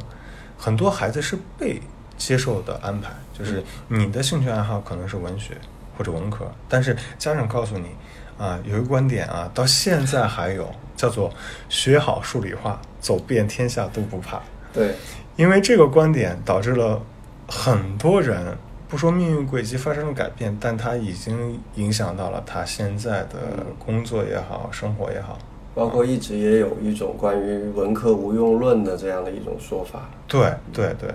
[0.58, 1.82] 很多孩子是被
[2.18, 5.56] 接受的安排，就是你的兴趣爱好可能是文学
[5.98, 7.90] 或者文科，但是家长告诉你，
[8.38, 11.32] 啊，有一个观点啊，到现在还有叫做
[11.70, 14.42] 学好数理化，走遍天下都不怕。
[14.74, 14.96] 对，
[15.38, 17.02] 因为这个观点导致了
[17.48, 18.58] 很多人
[18.90, 25.38] 不说命运轨迹发生了改变，但他已经影响到了他现在的工作也好，生活也好。
[25.76, 30.10] 包括一直也有一种关于文科无用论的这样的一种说法。
[30.26, 31.14] 对对对，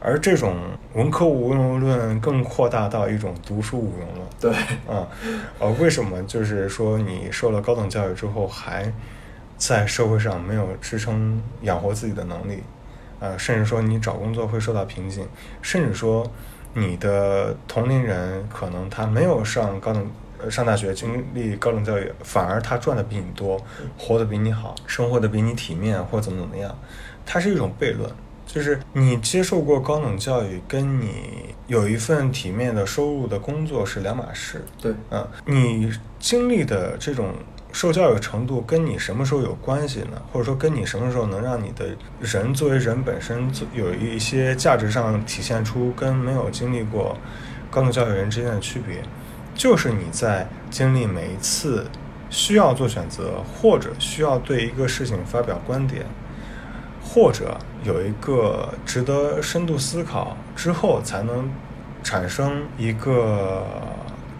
[0.00, 0.56] 而这种
[0.94, 4.26] 文科无用论更扩大到一种读书无用论。
[4.40, 4.50] 对，
[4.92, 5.06] 啊，
[5.60, 8.92] 呃，为什么就是说你受了高等教育之后，还
[9.56, 12.64] 在社会上没有支撑养活自己的能力？
[13.20, 15.24] 呃，甚至说你找工作会受到瓶颈，
[15.62, 16.28] 甚至说
[16.74, 20.04] 你的同龄人可能他没有上高等。
[20.42, 23.60] 呃，上大学经历高等教育，反而他赚的比你多，
[23.98, 26.76] 活得比你好，生活的比你体面，或怎么怎么样，
[27.26, 28.10] 它是一种悖论。
[28.46, 34.64] 就是你接受过高等教育，跟你有一份体面的收入的工作是两码事。
[34.82, 37.32] 对，啊，你经历的这种
[37.70, 40.20] 受教育程度，跟你什么时候有关系呢？
[40.32, 47.16] 或者说，跟你什么时候能让你的人作为人本身有一些价值上体现出跟没有经历过
[47.70, 49.00] 高等教育人之间的区别？
[49.60, 51.86] 就是你在经历每一次
[52.30, 56.06] 需要做选择，或者需要对一个事情发表观点，
[57.04, 61.50] 或者有一个值得深度思考之后，才能
[62.02, 63.66] 产生一个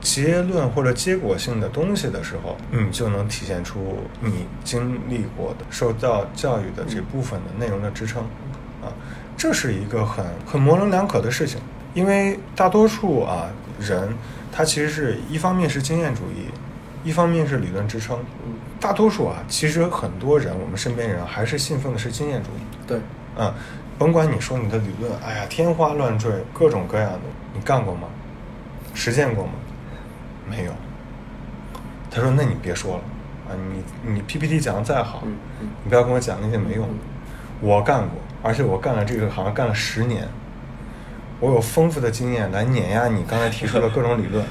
[0.00, 8.22] 结论或者结果性的东西的时候，你就能体现出你经历过的受到教育的这部分的内容的支撑。
[8.82, 8.88] 啊，
[9.36, 11.60] 这是一个很很模棱两可的事情，
[11.92, 14.08] 因为大多数啊人。
[14.52, 16.46] 它其实是一方面是经验主义，
[17.02, 18.18] 一方面是理论支撑。
[18.80, 22.86] 大多数啊，其实很多人，我们身边人还是信奉的是经验主义。
[22.86, 22.98] 对，
[23.36, 23.54] 啊，
[23.98, 27.20] 甭管你说你的理论，哎呀，天花乱坠，各种各样的，
[27.54, 28.08] 你干过吗？
[28.94, 29.52] 实践过吗？
[30.48, 30.72] 没有。
[32.10, 33.02] 他说：“那你别说了
[33.48, 35.22] 啊，你你 PPT 讲的再好，
[35.60, 36.94] 你不要跟我讲那些没用的。
[37.60, 40.26] 我干过，而且我干了这个好像干了十年。”
[41.40, 44.44] 我有丰富的经验来碾压你刚才提出的各种理论，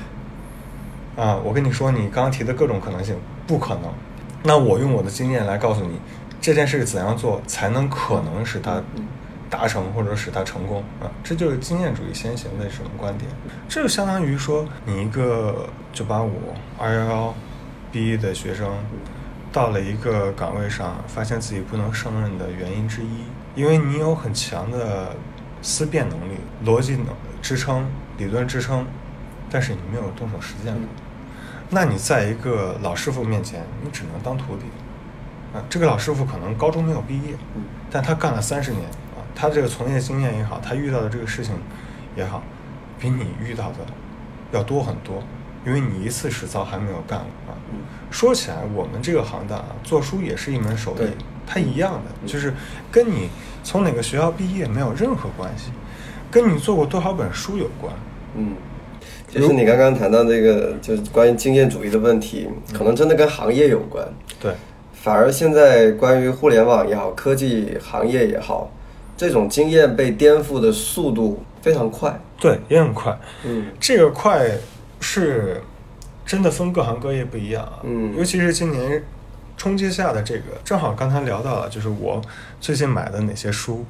[1.15, 3.83] 啊，我跟你说，你刚刚提的各种可能性不可能。
[4.41, 5.99] 那我用我的经验来告诉你，
[6.41, 8.81] 这件事怎样做才能可能使它
[9.51, 11.05] 达成或者使它成功啊？
[11.23, 13.29] 这就是经验主义先行的这种观点。
[13.67, 16.31] 这就相当于说，你一个九八五、
[16.79, 17.35] 二幺幺
[17.91, 18.67] 毕业的学生，
[19.51, 25.15] 到了一个岗位上，发现自己不能胜任的原因之一，因为你有很强的。
[25.61, 27.07] 思辨能力、逻辑能
[27.41, 27.85] 支撑、
[28.17, 28.85] 理论支撑，
[29.49, 30.73] 但是你没有动手实践。
[30.73, 30.83] 过，
[31.69, 34.63] 那你在一个老师傅面前，你只能当徒弟，
[35.57, 37.35] 啊，这个老师傅可能高中没有毕业，
[37.89, 38.83] 但他干了三十年
[39.15, 41.55] 啊，他这个从业经验也好，他遇到的这个事情
[42.15, 42.43] 也好，
[42.99, 43.77] 比你遇到的
[44.51, 45.23] 要多很多，
[45.65, 47.57] 因为你一次实操还没有干过啊。
[48.11, 51.07] 说起来，我们这个行当啊，做书也是一门手艺，
[51.45, 52.53] 它一样的，就是
[52.91, 53.29] 跟你
[53.63, 55.71] 从哪个学校毕业没有任何关系，
[56.31, 57.93] 跟你做过多少本书有关。
[58.35, 58.53] 嗯，
[59.27, 64.07] 就是你刚刚谈到这个，就是关于经验主义的问题，可能真的跟行业有关。
[64.39, 64.53] 对，
[64.93, 68.71] 反而现在关于互联网也好，科技行业也好，
[69.17, 72.19] 这种经验被颠覆的速度非常快。
[72.39, 73.17] 对，也很快。
[73.43, 74.49] 嗯这个快
[74.99, 75.61] 是
[76.25, 77.79] 真的分各行各业不一样啊。
[77.83, 79.03] 嗯尤其是今年
[79.57, 82.21] 冲击下的这个，正好刚才聊到了，就是我
[82.61, 83.83] 最近买的哪些书，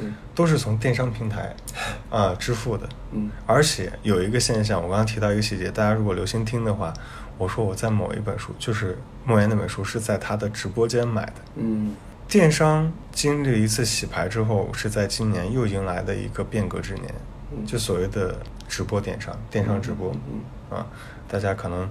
[0.00, 1.54] 嗯都是从电商平台
[2.10, 2.88] 啊、支付的。
[3.12, 6.92] 嗯而且有一个现象，我刚刚提到一个细节，大家如果留心听的话，
[7.36, 11.34] 我说我在某一本书，就是莫言那本书，是在他的直播间买的。
[11.56, 11.94] 嗯
[12.28, 17.14] 电商经历了一次洗牌之后，是在今年又迎来的一个变革之年，
[17.52, 18.36] 嗯就所谓的
[18.68, 20.86] 直播电商、电商直播嗯啊，
[21.26, 21.88] 大家可能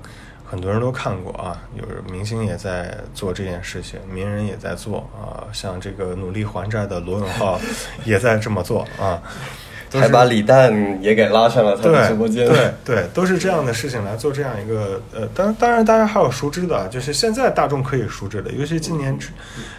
[0.49, 7.59] 很多人都看过啊，有明星也在做这件事情，名人也在做啊，像这个努力还债的罗永浩
[8.05, 9.21] 也在这么做啊，
[9.91, 12.47] 还把李诞也给拉上了他的直播间。
[12.47, 19.29] 对对，都是这样的事情来做这样一个呃，当当然大家还有熟知的啊，就是现在大众可以熟知的，尤其今年之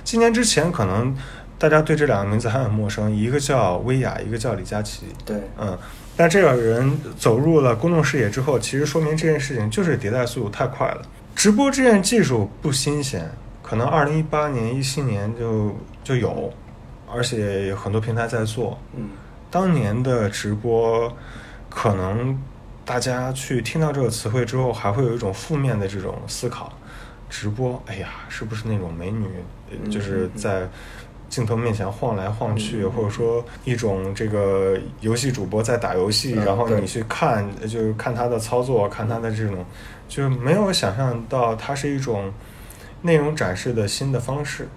[0.05, 1.17] 今年之前可能
[1.59, 5.37] 大家对这两个名字还很陌生，一个叫薇娅，一个叫李佳琦，对。
[5.59, 5.77] 嗯，
[6.19, 11.03] 但这个人走入了公众视野之后，其实说明这件事情就是迭代速度太快了。
[11.37, 13.31] 直播这件技术不新鲜，
[13.63, 16.53] 可能二零一八年、一七年就就有，
[17.09, 18.77] 而且有很多平台在做。
[18.97, 19.09] 嗯
[19.51, 21.11] 当年的直播，
[21.71, 22.39] 可能
[22.85, 26.71] 大家去听到这个词汇之后，还会有一种负面的这种思考。
[27.31, 29.27] 直播，哎呀，是不是那种美女，
[29.91, 30.69] 就是在
[31.29, 39.65] 镜头面前晃来晃去，嗯或者说一种这个游戏主播在打游戏，嗯然后你去看，就是看他的操作，看他的这种，
[40.09, 42.33] 就是没有想象到它是一种
[43.03, 44.69] 内容展示的新的方式，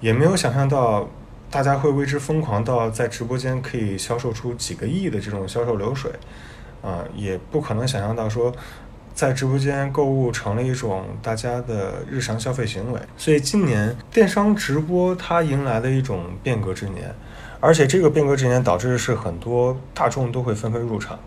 [0.00, 1.08] 也没有想象到
[1.50, 6.10] 大家会为之疯狂到在直播间可以销售出几个亿的这种销售流水，
[6.82, 8.52] 啊、也不可能想象到说
[9.16, 13.00] 在直播间购物成了一种大家的日常消费行为。
[13.16, 17.12] 所以今年电商直播它迎来了一种变革之年，
[17.58, 21.18] 而且这个变革之年导致的是很多大众都会纷纷入场。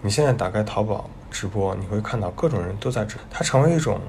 [0.00, 4.00] 你现在打开淘宝直播，你会看到各种人都在直，它成为一种，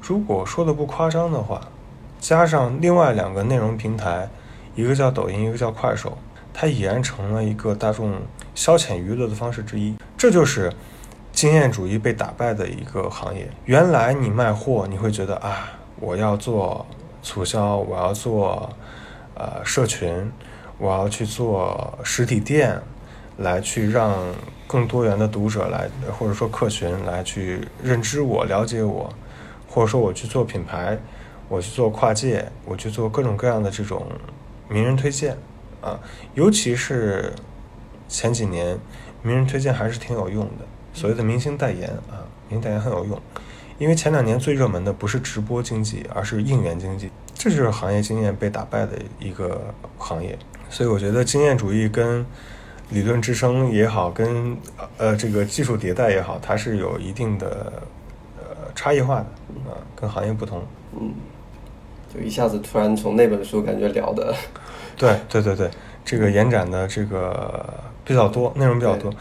[0.00, 1.60] 如果说的不夸张的话，
[2.20, 4.28] 加上另外两个内容平台，
[4.76, 6.16] 一个叫抖音，一个叫快手，
[6.54, 8.14] 它已然成了一个大众
[8.54, 9.96] 消遣娱乐的方式之一。
[10.16, 10.72] 这就是
[11.38, 13.48] 经验主义被打败的一个行业。
[13.64, 15.70] 原来你卖货，你会觉得啊，
[16.00, 16.84] 我要做
[17.22, 18.68] 促销，我要做
[19.36, 20.32] 呃社群，
[20.78, 22.76] 我要去做实体店，
[23.36, 24.16] 来去让
[24.66, 29.08] 更多元的读者来，或者说客群来去认知我、了解我，
[29.68, 30.98] 或者说我去做品牌，
[31.48, 34.04] 我去做跨界，我去做各种各样的这种
[34.68, 35.38] 名人推荐
[35.82, 36.00] 啊，
[36.34, 37.32] 尤其是
[38.08, 38.76] 前几年
[39.22, 40.64] 名人推荐还是挺有用的，
[40.98, 43.16] 所谓的明星代言啊，明星代言很有用，
[43.78, 49.60] 因为前两年最热门的不是直播经济，而是应援经济，这就是行业经验被打败的一个
[49.96, 50.36] 行业，
[50.68, 52.26] 所以我觉得经验主义跟
[52.90, 54.56] 理论支撑也好，跟
[54.96, 57.72] 呃这个技术迭代也好，它是有一定的
[58.36, 59.26] 呃差异化的
[59.70, 60.60] 啊、跟行业不同。
[60.98, 61.14] 嗯，
[62.12, 64.34] 就一下子突然从那本书感觉聊的
[64.96, 65.70] 对对对对，
[66.04, 67.64] 这个延展的这个
[68.04, 69.14] 比较多，内容比较多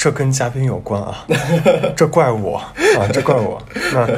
[0.00, 1.26] 这跟嘉宾有关啊，
[1.94, 3.62] 这怪我啊，这怪我。
[3.92, 4.08] 那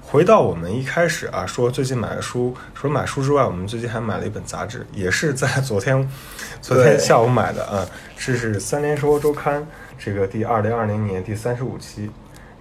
[0.00, 6.10] 回到我们一开始啊，说最近买的书，除了买书之外，我们最近还买了一本杂志，也是在昨天
[6.62, 7.86] 昨天下午买的啊，
[8.16, 9.60] 这是《三联生活周刊》
[10.02, 12.10] 这个第二零二零年第三十五期。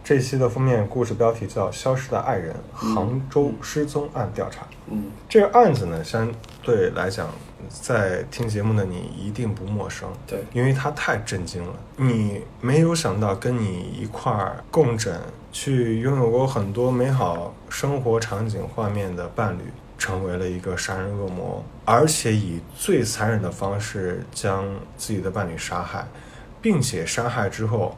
[0.07, 4.61] 这一期的封面故事标题叫《消失的爱人：杭州失踪案调查》。
[4.89, 7.27] 嗯这个案子呢，相对来讲，
[7.69, 11.73] 在听节目的你一定不陌生，对因为它太震惊了。
[11.97, 15.19] 你没有想到跟你一块儿共枕，
[15.51, 19.63] 去拥有过很多美好生活场景画面的伴侣，
[19.97, 24.63] 成为了一个杀人恶魔，而且以最残忍的方式将
[24.95, 26.07] 自己的伴侣杀害，
[26.61, 27.93] 并且杀害之后。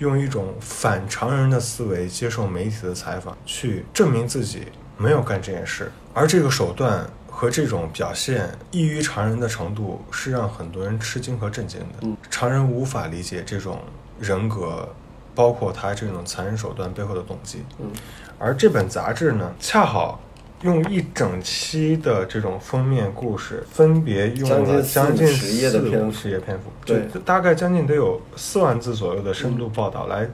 [0.00, 11.86] 用一种反常人的思维接受媒体的采访，去证明自己没有干这件事，而这个手段和这种表现异于常人的程度，是让很多人吃惊和震惊的。
[12.02, 13.78] 嗯常人无法理解这种
[14.18, 14.88] 人格，
[15.34, 17.62] 包括他这种残忍手段背后的动机。
[17.78, 17.90] 嗯
[18.38, 20.18] 而这本杂志呢，恰好
[20.62, 26.12] 用一整期的这种封面故事，分别用了将近四五十页的篇幅。
[26.12, 27.08] 十页篇幅，对。
[27.12, 30.28] 就大概将近得有四万字左右的深度报道来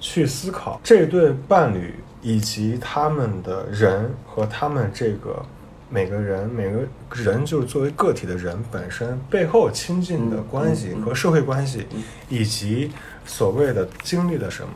[0.00, 5.44] 去思考这对伴侣以及他们的人和他们这个
[5.90, 6.80] 每个人每个
[7.14, 12.90] 人就是作为个体的人本身背后亲近的嗯关系和社会关系嗯，以及
[13.26, 14.70] 所谓的经历了什么，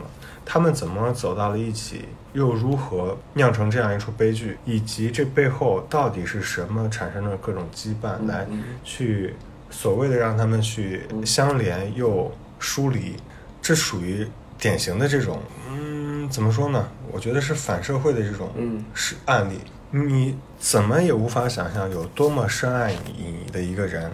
[0.45, 9.35] 他们怎么走到了一起，又如何酿成这样一出悲剧，以及这背后到底是什么产生了各种羁绊，嗯来嗯去
[9.69, 13.15] 所谓的让他们去嗯相连又疏离，
[13.61, 14.27] 这属于
[14.59, 16.87] 典型的这种，嗯，怎么说呢？
[17.11, 19.59] 我觉得是反社会的这种嗯是案例。
[19.95, 24.11] 你怎么也无法想象有多么深爱你的一个人，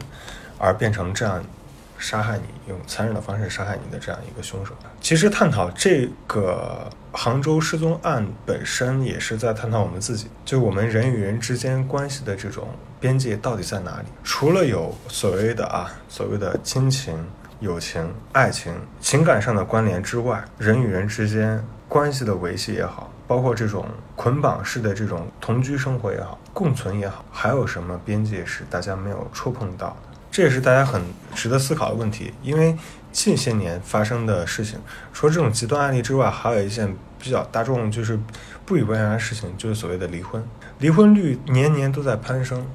[0.58, 1.42] 而变成这样
[2.00, 4.74] 杀害你，用残忍的方式杀害你的这样一个凶手。
[5.02, 12.70] 其实探讨这个杭州失踪案本身，也是在探讨我们自己，就我们人与人之间关系的这种
[13.00, 14.08] 边界到底在哪里？
[14.24, 17.24] 除了有所谓的啊，所谓的亲情、
[17.60, 23.86] 友情、爱情、情感上的关联之外，人与人之间关系的维系也好，包括这种
[24.16, 29.98] 捆绑式的这种同居生活也好，共存也好，还有什么边界是大家没有触碰到？
[30.32, 31.02] 这也是大家很
[31.34, 32.78] 值得思考的问题，因为
[33.12, 34.80] 近些年发生的事情，
[35.12, 38.20] 除了这种极端案例之外，还有一件比较大众就是
[38.66, 40.44] 不以为然的事情，就是所谓的离婚。
[40.78, 42.66] 离婚率年年都在攀升，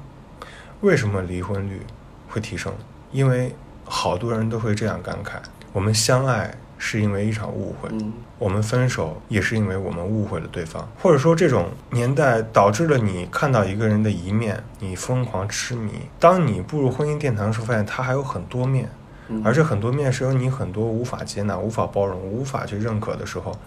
[0.81, 1.81] 为什么离婚率
[2.27, 2.73] 会提升？
[3.11, 5.37] 因为好多人都会这样感慨：
[5.71, 6.53] 我们相爱
[6.87, 15.93] 是因为一场误会，嗯我们分手也是因为我们误会了对方，或者说这种年代导致了你看到一个人的一面，你疯狂痴迷。
[16.19, 18.87] 当你步入婚姻殿堂的时候，发现他还有很多面，
[19.29, 23.57] 嗯而这很多面是由你很多无法接纳、无法包容、无法去认可的时候，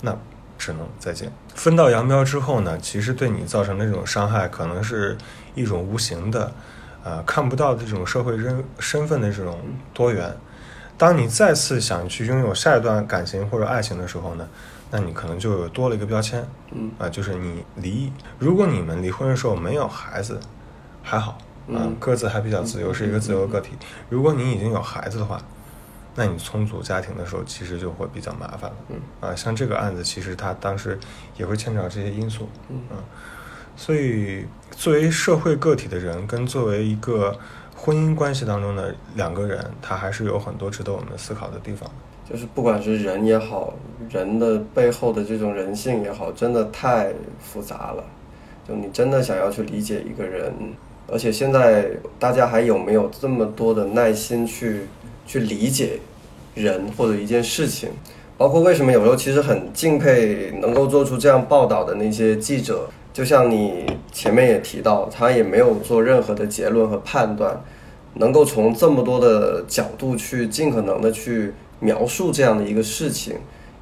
[0.00, 0.16] 那
[0.58, 1.30] 只能再见。
[1.54, 5.16] 分道扬镳之后呢，其实对你造成的这种伤害，可能是
[5.54, 6.50] 一种无形的，
[7.04, 9.60] 呃，看不到的这种社会身身份的这种
[9.92, 10.34] 多元。
[10.96, 14.48] 当你再次想去拥有下一段感情或者爱情的时候呢，
[14.90, 18.12] 那你可能就有多了一个标签，嗯啊、就是你离异。
[18.38, 20.38] 如果你们离婚的时候没有孩子，
[21.02, 21.32] 还好，
[21.68, 23.72] 啊、嗯各自还比较自由，嗯是一个自由个体。
[24.08, 25.40] 如果你已经有孩子的话，
[26.14, 28.76] 那你重组家庭的时候，其实就会比较麻烦了。
[28.90, 30.98] 嗯啊，像这个案子，其实他当时
[31.36, 32.48] 也会牵扯到这些因素。
[32.68, 32.78] 嗯
[33.76, 37.36] 所以，作为社会个体的人，跟作为一个
[37.84, 41.90] 婚姻关系当中的两个人，他还是有很多值得我们思考的地方。
[42.26, 43.74] 就是不管是人也好，
[44.08, 48.02] 人的背后的这种人性也好，真的太复杂了。
[48.66, 50.50] 就你真的想要去理解一个人，
[51.12, 54.86] 而且现在大家还有没有这么多的耐心去
[55.26, 55.98] 去理解
[56.54, 57.90] 人或者一件事情？
[58.38, 67.62] 包括为什么有时候其实很敬佩能够做出这样报道的那些记者，就像你前面也提到，他也没有做任何的结论和判断，
[68.14, 73.36] 能够从这么多的角度去尽可能的去描述这样的一个事情，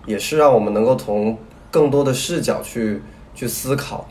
[0.07, 1.39] 也是让我们能够从
[1.71, 3.01] 更多的视角去
[3.35, 4.09] 去思考。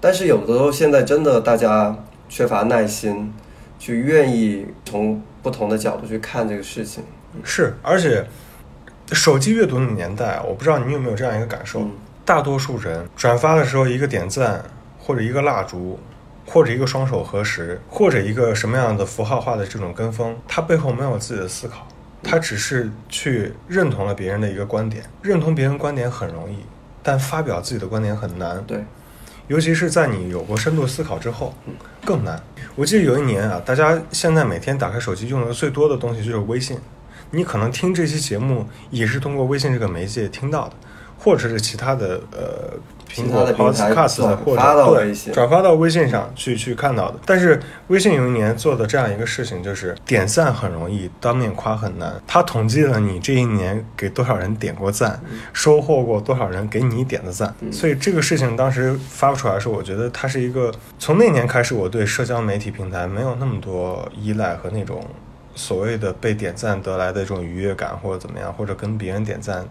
[0.00, 1.96] 但是有的时候现在真的大家
[2.28, 3.32] 缺乏耐心，
[3.78, 7.02] 去愿意从不同的角度去看这个事情。
[7.42, 8.26] 是，而且
[9.12, 11.90] 手机阅读的年代，我不知道你有没有这样一个感受：嗯
[12.24, 14.62] 大多数人转发的时候，一个点赞，
[14.98, 15.98] 或者一个蜡烛，
[16.50, 21.86] 或者一个双手合十，或者一个什么样的符号化的这种跟风，他背后没有自己的思考，
[22.22, 25.04] 他只是去认同了别人的一个观点。
[25.20, 26.56] 认同别人观点很容易，
[27.02, 28.64] 但发表自己的观点很难。
[28.66, 28.82] 对，
[29.46, 31.54] 尤其是在你有过深度思考之后，
[32.02, 32.42] 更难。
[32.74, 36.78] 我记得有一年啊，大家现在每天打开手机用的最多的东西就是微信。
[37.30, 40.74] 你可能听这期节目也是通过微信这个媒介听到的，
[41.18, 42.72] 或者是其他的呃
[43.08, 47.18] 苹果的平台 Podcast 转或者发到微信转发到微信上去去看到的。
[47.24, 52.14] 但是微信有一年做的这样一个事情，就是点赞很容易，当面夸很难。
[52.26, 55.20] 他统计了你这一年给多少人点过赞，
[55.52, 57.54] 收获过多少人给你点的赞。
[57.72, 65.02] 所以这个事情当时发不出来的时候，我觉得它是一个从那年开始，我对社交媒体平台没有那么多依赖和那种。
[65.54, 69.66] 所谓的被点赞得来的这种愉悦感，或者怎么样，或者跟别人点赞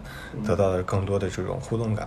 [0.46, 2.06] 得到的更多的这种互动感，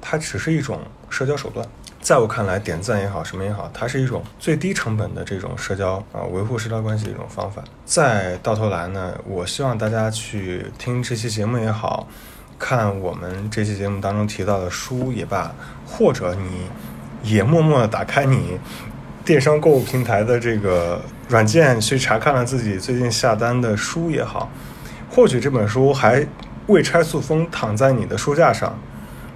[0.00, 0.80] 它只是一种
[1.10, 1.66] 社交手段。
[2.00, 7.64] 在我看来，点赞也好，什么也好，它是一种最低成本的这种社交啊，维护社交关系的一种方法。
[7.84, 12.06] 再到头来呢，我希望大家去听这期节目也好，
[12.60, 15.52] 看我们这期节目当中提到的书也罢，
[15.84, 16.68] 或者你
[17.24, 18.56] 也默默的打开你
[19.24, 24.48] 电商购物平台的这个软件去查看了自己最近下单的书也好，
[25.10, 26.24] 或许这本书还
[26.68, 28.78] 未拆塑封躺在你的书架上，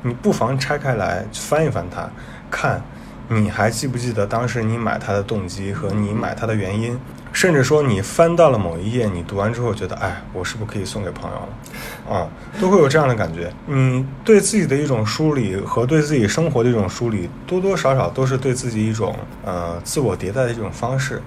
[0.02, 2.08] 你不妨拆开来翻一翻它，
[2.50, 2.82] 看
[3.28, 6.98] 你还记不记得当时你买它的动机和你买它的原因？
[7.32, 12.16] 甚至说你翻到了某一页，你读完之后觉得，哎，我是不是可以送给朋友了？
[12.16, 12.28] 啊，
[12.60, 13.52] 都会有这样的感觉。
[13.66, 21.22] 你对自己的一种梳理和对自己生活的一种梳理，多多少少都是对自己一种呃自我迭代的一种方式。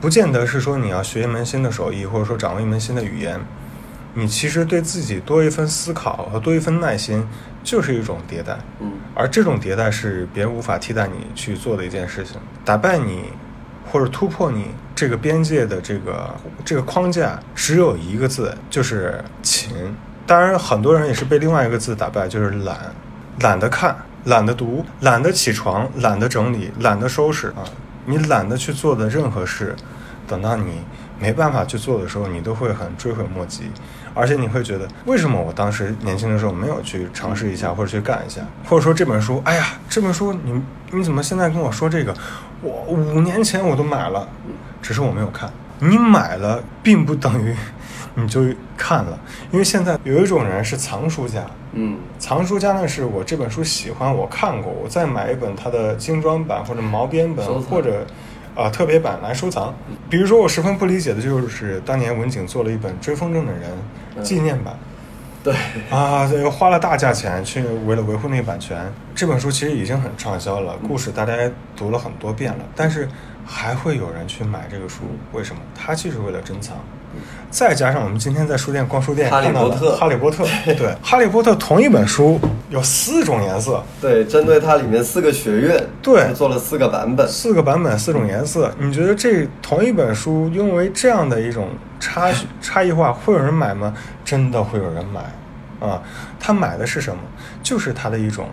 [0.00, 3.38] 不见得是说你要学一门新的手艺，或者说掌握一门新的语言。
[4.14, 7.24] 你其实对自己多一份思考和多一份耐心，
[7.68, 8.56] 就是一种迭代。
[8.80, 12.40] 嗯，而这种迭代是别人无法替代你去做的一件事情。
[12.64, 13.24] 打败你，
[13.92, 19.70] 或者突破你这个边界的这个这个框架，只有一个字，就是勤。
[20.26, 22.90] 当然，很多人也是被另外一个字打败，就是懒，
[23.40, 23.94] 懒得看，
[24.24, 27.68] 懒得读，懒得起床，懒得整理，懒得收拾啊。
[28.06, 29.76] 你懒得去做的任何事，
[30.26, 30.80] 等到你
[31.18, 33.64] 没办法去做的时候，你都会很追悔莫及。
[34.14, 38.40] 而且你会觉得，为什么我当时年轻的时候没有去尝试一下，或者去干一下？
[38.64, 40.60] 或者说这本书，哎呀，这本书你
[40.90, 42.12] 你怎么现在跟我说这个？
[42.60, 44.26] 我五年前我都买了，
[44.82, 45.48] 只是我没有看。
[45.78, 47.54] 你买了，并不等于
[48.14, 48.42] 你就
[48.76, 49.16] 看了，
[49.52, 51.44] 因为现在有一种人是藏书家。
[51.72, 58.04] 嗯，藏书家呢，是我这本书喜欢，我看过，我再买一本它的精装版或者毛边本或者
[58.58, 59.72] 啊、特别版来收藏。
[60.10, 63.70] 比如说，我十分不理解的就是当年文景做了一本《追风筝的人》
[64.22, 64.76] 纪念版。
[65.44, 65.54] 对，
[65.88, 68.92] 啊，对，花了大价钱去为了维护那个版权。
[69.14, 71.34] 这本书其实已经很畅销了，故事大家
[71.76, 73.08] 读了很多遍了，但是
[73.46, 75.62] 还会有人去买这个书，为什么？
[75.76, 76.76] 它就是为了珍藏。
[77.50, 80.44] 再加上我们今天在书店逛书店哈利看到的波特《哈利波特》，
[80.76, 82.38] 对，《哈利波特》同一本书
[82.68, 87.26] 有四种颜色，对，针对它里面四个学院，对做了四个版本。
[87.26, 88.70] 四个版本，四种颜色。
[88.78, 93.94] 你觉得这同一本书，因为这样的一种差 差异化，会有人买吗？
[94.24, 95.20] 真的会有人买
[95.86, 96.02] 啊！
[96.38, 97.20] 他买的是什么？
[97.62, 98.46] 就是他的一种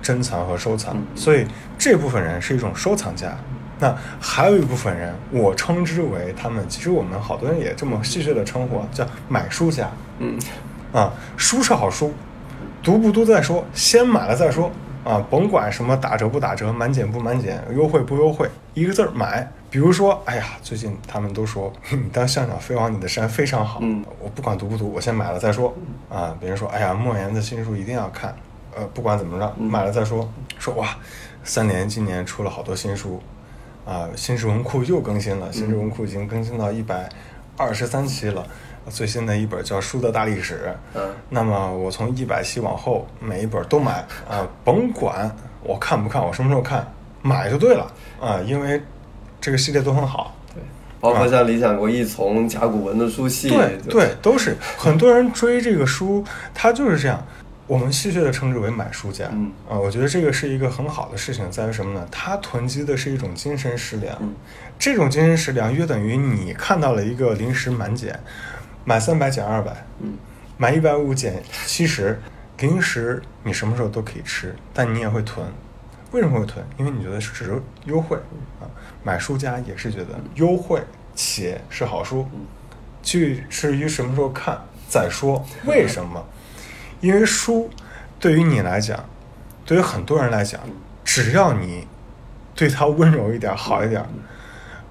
[0.00, 0.96] 珍藏和收藏。
[1.16, 1.44] 所以
[1.76, 3.36] 这部分人是一种收藏家。
[3.78, 9.88] 那还有一部分人，我称之为他们，其实我们好多人也这么戏谑的称呼啊，叫买书家。
[10.18, 10.38] 嗯，
[10.92, 12.12] 啊，书是好书，
[12.82, 14.70] 读不读再说，先买了再说
[15.04, 19.48] 啊，甭管什么打折不打折，满减不满减，优惠不优惠，一个字儿买。
[19.70, 25.74] 比如说，哎呀，最近他们都说你当向导飞往你的山非常好，嗯我不管读不读，我先买了再说
[26.08, 26.34] 啊。
[26.40, 28.34] 别人说，哎呀，莫言的新书一定要看，
[28.74, 30.26] 呃，不管怎么着，买了再说。
[30.58, 30.96] 说哇，
[31.44, 33.22] 三联今年出了好多新书，
[33.88, 37.08] 啊，新诗文库又更新了，新诗文库已经更新到一百
[37.56, 38.46] 二十三期了。
[38.90, 45.30] 最新的一本叫《书的大历史》，嗯那么我从一百期往后每一本都买啊，甭管
[45.62, 46.86] 我看不看，我什么时候看，
[47.20, 48.80] 买就对了啊，因为
[49.40, 50.34] 这个系列都很好。
[50.54, 50.62] 对，
[51.00, 56.24] 包括像理想国一从、甲骨文的书系，对对，都是很多人追这个书，
[56.54, 57.22] 他就是这样。
[57.68, 62.08] 我们戏谑的称之为买书家，嗯啊，我觉得这个是一个很好的事情，在于什么呢？
[62.10, 64.34] 它囤积的是一种精神食粮，嗯
[64.78, 68.18] 这种精神食粮约等于你看到了一个零食满减，
[68.86, 70.14] 满三百减二百，嗯
[70.56, 72.18] 买一百五减七十，
[72.58, 75.46] 零食你什么时候都可以吃，但你也会囤。
[76.12, 76.64] 为什么会囤？
[76.78, 78.16] 因为你觉得是只是优惠
[78.60, 78.64] 啊。
[79.04, 80.80] 买书家也是觉得优惠
[81.14, 82.26] 且是好书，
[83.02, 84.58] 去至于什么时候看
[84.88, 85.44] 再说。
[85.66, 86.24] 为什么？
[87.00, 87.70] 因为书
[88.18, 89.04] 对于你来讲，
[89.64, 90.60] 对于很多人来讲，
[91.04, 91.86] 只要你
[92.54, 94.04] 对它温柔一点、好一点，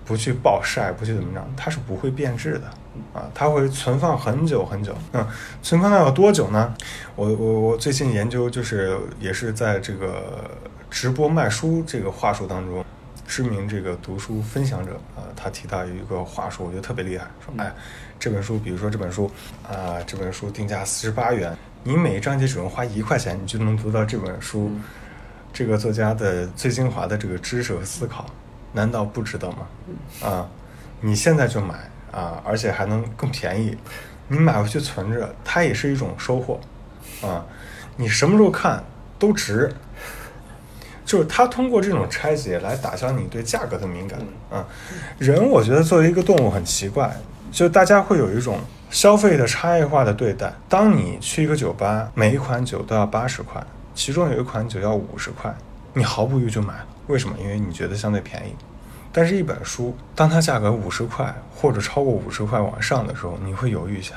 [0.05, 2.67] 不去暴晒，不去怎么着，它是不会变质的
[3.13, 4.95] 啊，它会存放很久很久。
[5.13, 5.27] 嗯，
[5.61, 6.73] 存放到有多久呢？
[7.15, 10.49] 我我我最近研究，就是也是在这个
[10.89, 12.83] 直播卖书这个话术当中。
[13.27, 17.69] 知名这个读书分享者啊、他提到一个话术，我觉得特别厉害，说哎，
[18.17, 19.29] 这本书，比如说这本书
[19.67, 21.53] 啊、这本书定价四十八元，
[21.83, 24.71] 你每一章节只用花一块钱，你就能读到这本书、
[25.53, 28.25] 这个作家的最精华的这个知识和思考，
[28.73, 29.67] 难道不值得吗？
[30.21, 30.49] 啊，
[31.01, 33.77] 你现在就买啊，而且还能更便宜，
[34.27, 36.59] 你买回去存着，它也是一种收获
[37.21, 37.45] 啊，
[37.95, 38.83] 你什么时候看
[39.17, 39.73] 都值。
[41.05, 44.19] 就是他通过这种拆解来打消你对价格的敏感
[44.51, 44.67] 啊。
[45.17, 47.15] 人我觉得作为一个动物很奇怪，
[47.49, 48.59] 就大家会有一种
[48.89, 50.53] 消费的差异化的对待。
[50.69, 53.61] 当你去一个酒吧，每一款酒都要八十块，
[53.93, 55.53] 其中有一款酒要五十块，
[55.93, 56.85] 你毫不犹豫就买了。
[57.07, 57.35] 为什么？
[57.39, 58.55] 因为你觉得相对便宜。
[59.11, 64.15] 但是，一本书，当它价格五十块或者超过五十块往上的时候，你会犹豫一下。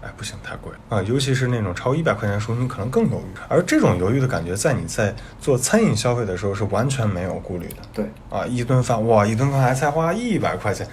[0.00, 1.02] 哎，不行，太贵了啊！
[1.02, 3.38] 尤其是那种超一百块钱的书，你可能更犹豫。
[3.48, 7.76] 而这种犹豫的感觉，在你在做餐饮消费的时候是完全没有顾虑的。
[7.92, 10.86] 对，啊，一顿饭哇，一顿饭还才花一百块钱，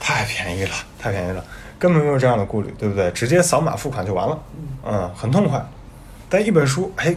[0.00, 1.44] 太便宜了，太便宜了，
[1.80, 3.10] 根本没有这样的顾虑，对不对？
[3.10, 4.38] 直接扫码付款就完了，
[4.84, 5.60] 嗯，很痛快。
[6.28, 7.16] 但一本书，哎，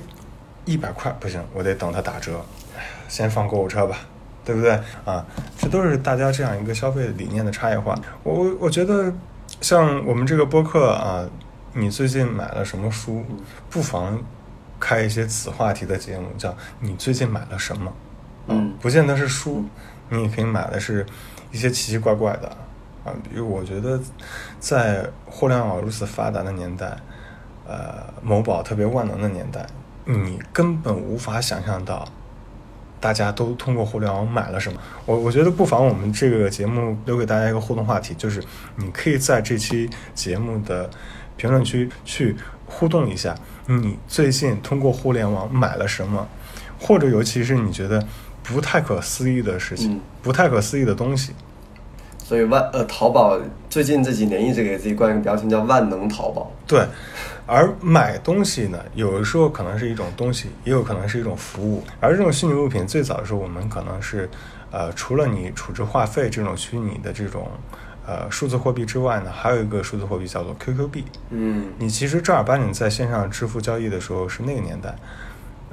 [0.64, 2.44] 一百块不行，我得等它打折，
[2.76, 3.98] 哎呀，先放购物车吧，
[4.46, 5.24] 对不对啊？
[5.58, 7.94] 这都是大家这样一个消费理念的差异化。
[8.24, 9.14] 我我我觉得，
[9.60, 11.28] 像我们这个播客啊，
[11.74, 13.24] 你最近买了什么书？
[13.70, 14.18] 不妨
[14.80, 17.94] 开一些此话题的节目，叫你最近买了什么？
[18.48, 19.64] 嗯不见得是书，
[20.10, 21.06] 你也可以买的是
[21.52, 22.58] 一些奇奇怪怪的
[23.04, 23.14] 啊。
[23.24, 24.00] 比如我觉得，
[24.60, 26.96] 在互联网如此发达的年代，
[27.68, 29.66] 呃，某宝特别万能的年代，
[30.06, 32.08] 你根本无法想象到，
[33.00, 34.80] 大家都通过互联网买了什么。
[35.06, 38.44] 我我觉得不妨我们这个节目留给大家一个互动话题，就是
[38.78, 40.90] 你可以在这期节目的
[41.36, 42.36] 评论区去
[42.66, 43.36] 互动一下，
[43.68, 46.28] 你最近通过互联网买了什么，
[46.80, 48.06] 或者尤其是你觉得
[48.42, 51.34] 不太可思议的事情，嗯不太可思议的东西。
[52.24, 53.38] 所以万呃，淘宝
[53.70, 56.50] 最近这几年一直给自己冠一个标签叫万能淘宝。
[56.66, 56.88] 对，
[57.46, 61.84] 而买东西呢，有的时候可能是一种东西，也有可能是一种服务。
[62.00, 64.30] 而这种虚拟物品，最早的时候我们可能是，
[64.72, 67.46] 呃，除了你处置话费这种虚拟的这种
[68.08, 71.04] 呃数字货币之外呢，还有一个数字货币叫做 QQ 币。
[71.30, 74.96] 嗯你其实正儿八经在线上支付交易的时候是那个年代，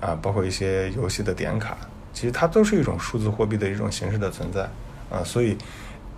[0.01, 1.77] 啊，包括一些游戏的点卡，
[2.13, 4.63] 其实它都是一种数字货币的一种形式的存在，
[5.09, 5.57] 啊，所以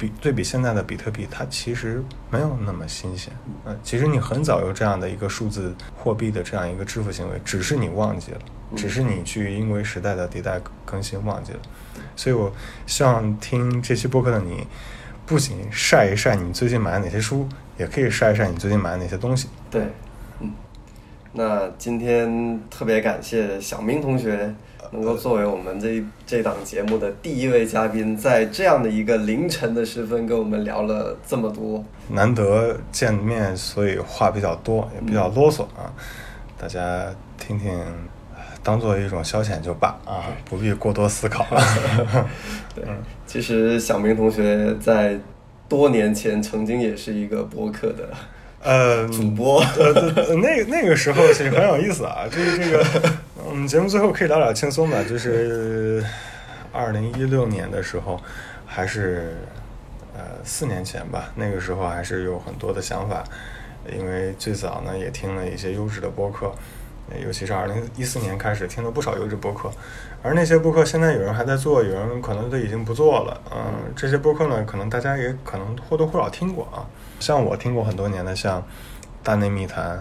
[0.03, 3.33] 比对比现在的比特币，它其实没有那么新鲜，
[3.65, 8.39] 嗯，其实你很早有这样的一个数字货币的这样一个支付行为，只是你忘记了，
[8.75, 11.61] 只是你去因为时代的迭代更新忘记了，
[12.17, 12.53] 所以我
[12.85, 14.67] 希望听这期播客的你。
[15.25, 17.49] 不仅晒一晒你最近买的哪些书，
[17.79, 19.49] 也可以晒一晒你最近买的哪些东西。
[19.71, 19.87] 对，
[20.41, 20.51] 嗯。
[21.33, 24.53] 那今天特别感谢小明同学
[24.91, 31.83] 能够作为我们这这档节目的第一位嘉宾，在这样的一个凌晨的时分跟我们聊了这么多。
[32.09, 35.93] 难得见面，所以话比较多，也比较啰嗦啊。
[36.59, 37.07] 大家
[37.39, 37.73] 听听，
[38.63, 41.47] 当做一种消遣就罢啊，不必过多思考。
[42.75, 42.85] 对，
[43.27, 45.19] 其实小明同学在
[45.69, 48.09] 多年前曾经也是一个播客的
[48.63, 49.61] 呃，主播。
[49.61, 52.25] 呃，对那那个时候其实很有意思啊。
[52.31, 52.85] 这个这个，
[53.53, 56.03] 我们，节目最后可以聊点轻松的，就是
[56.73, 58.19] 二零一六年的时候，
[58.65, 59.37] 还是
[60.17, 63.23] 呃四年前吧，那个时候还是有很多的想法，
[63.95, 66.51] 因为最早呢也听了一些优质的播客。
[67.23, 69.71] 尤其是二零一四年开始听了不少优质播客，
[70.23, 73.39] 而那些播客现在有人还在做，有人可能都已经不做了。
[73.55, 76.89] 嗯，这些播客呢，可能大家也可能或多或少听过啊。
[77.21, 78.63] 像我听过很多年的，像
[79.23, 79.99] 《大内密谈》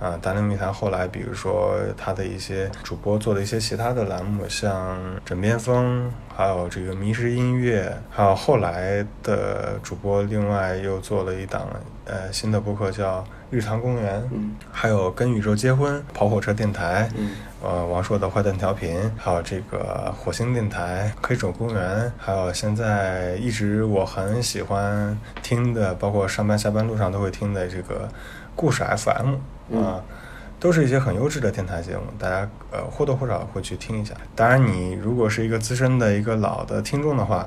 [0.00, 11.68] 啊，《达令密谈》后来比如说他的一些主播做的一些其他的栏目，像《枕边风》，还有这个《迷失音乐》，还有后来的主播另外又做了一档
[12.06, 13.24] 呃新的播客叫。
[13.52, 28.08] 日常公园，嗯，还有跟宇宙结婚、跑火车电台，嗯，呃，王朔的坏蛋调频，还有这个火星电台、黑手公园，还有现在一直我很喜欢听的，包括上班下班路上都会听的这个
[28.54, 29.34] 故事 FM
[29.76, 30.02] 啊、嗯
[30.58, 34.14] 都是一些很优质的电台节目，大家呃或多或少会去听一下。
[34.36, 37.46] 当然，你如果是一个资深的一个老的听众的话。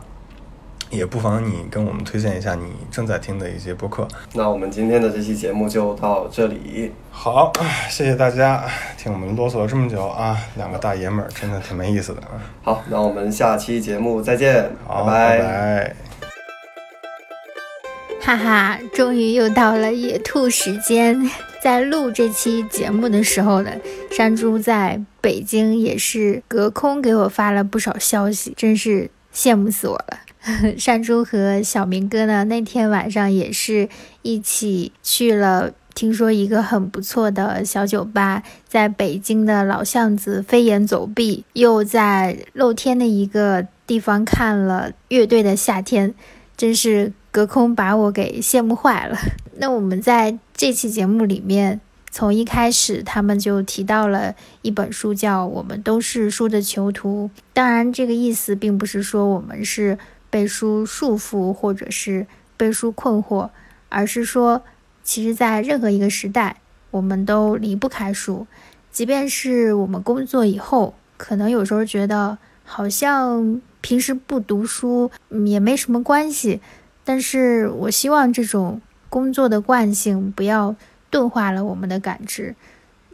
[0.89, 4.07] 也不妨你跟我们推荐一下你正在听的一些播客。
[4.33, 6.91] 那我们今天的这期节目就到这里。
[7.09, 7.51] 好，
[7.89, 8.63] 谢谢大家
[8.95, 12.29] 听我们啰嗦了这么久啊，两个大爷们儿真的挺没意思的啊。
[12.61, 15.95] 好，那我们下期节目再见，拜拜。
[18.21, 21.27] 哈哈，终于又到了野兔时间。
[21.63, 23.71] 在录这期节目的时候呢，
[24.11, 30.19] 山猪在北京也是隔空给我发了不少消息，真是羡慕死我了。
[30.77, 33.87] 山猪和小明哥呢，那天晚上也是
[34.23, 46.13] 一起去了，听说一个很不错的小酒吧，在北京的老巷子飞檐走壁，又在露天的一个地方看了乐队的夏天，
[46.57, 49.17] 真是隔空把我给羡慕坏了。
[49.55, 51.81] 那我们在这期节目里面，
[52.11, 57.29] 从一开始他们就提到了一本书，叫《我们都是书的囚徒》。
[57.53, 59.97] 当然，这个意思并不是说我们是
[60.29, 63.49] 被书束缚，或者是被书困惑，
[63.89, 64.61] 而是说，
[65.03, 66.57] 其实，在任何一个时代，
[66.91, 68.45] 我们都离不开书。
[68.91, 75.09] 即便是我们工作以后，可能有时候觉得好像平时不读书，
[75.47, 76.61] 也没什么关系。
[77.03, 78.79] 但是我希望这种
[79.13, 80.75] 工作的惯性不要
[81.11, 82.55] 钝化了我们的感知，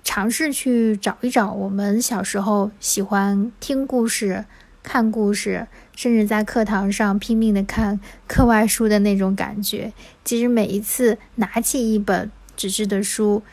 [0.02, 4.46] 尝试去找一找我们小时候喜欢听故事、
[4.82, 9.92] 看故事，甚至在课堂上拼命的看课外书的那种感觉。
[10.24, 13.44] 其实每一次拿起一本纸质的书，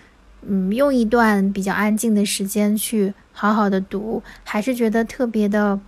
[0.42, 5.80] 嗯，用一段比较安静的时间去好好的读，还是觉得特别的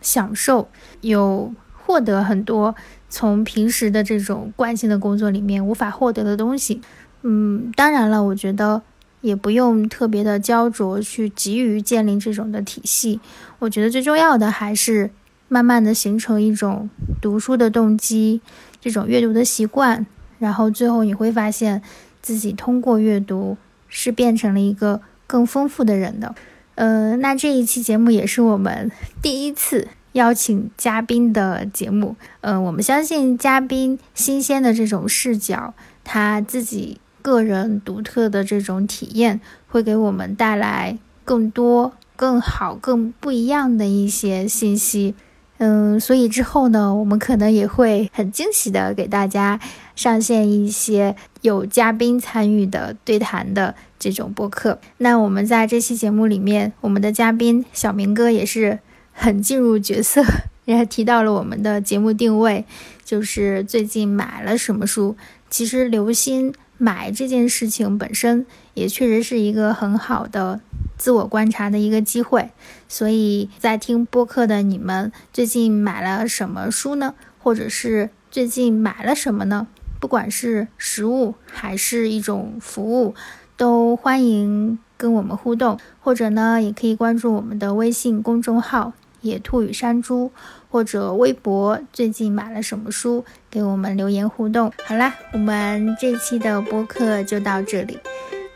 [0.00, 0.68] 享受，
[1.00, 2.76] 有获得很多
[3.08, 6.80] 从平时的这种惯性的工作里面无法获得的东西。
[7.22, 8.82] 嗯，当然了，我觉得
[9.20, 13.20] 也不用特别的焦灼去急于建立这种的体系。
[13.58, 15.10] 我觉得最重要的还是
[15.48, 16.90] 慢慢的形成一种
[17.20, 18.40] 读书的动机，
[18.80, 20.06] 这种阅读的习惯，
[20.38, 21.82] 然后最后你会发现
[22.20, 23.56] 自己通过阅读
[23.88, 26.34] 是变成了一个更丰富的人的。
[26.74, 28.90] 呃，那这一期节目也是我们
[29.22, 32.16] 第一次邀请嘉宾的节目。
[32.40, 36.98] 呃，我们相信嘉宾新鲜的这种视角，他自己。
[37.26, 45.16] 个人独特的这种体验，会给我们带来更多、更好、更不一样的一些信息。
[45.58, 49.58] 嗯，所以之后呢，我们可能也会很惊喜的给大家
[49.96, 54.78] 上线一些有嘉宾参与的对谈的这种播客。
[54.98, 58.78] 那我们在这期节目里面，我们的嘉宾小明哥也是
[59.16, 60.22] 很进入角色，
[60.66, 62.64] 也提到了我们的节目定位，
[63.04, 65.16] 就是最近买了什么书。
[65.50, 66.54] 其实留心。
[66.78, 68.44] 买这件事情本身
[68.74, 70.60] 也确实是一个很好的
[70.98, 72.50] 自我观察的一个机会，
[72.86, 77.14] 所以在听播客的你们最近买了什么书呢？
[77.38, 79.68] 或者是最近买了什么呢？
[79.98, 83.14] 不管是实物还是一种服务，
[83.56, 90.30] 都欢迎跟我们互动，或者呢也可以关注我们的微信公众号“野兔与山猪”。
[90.68, 94.70] 或者微博最近买了什么书，给我们留言互动。
[94.84, 97.98] 好啦，我们这期的播客就到这里，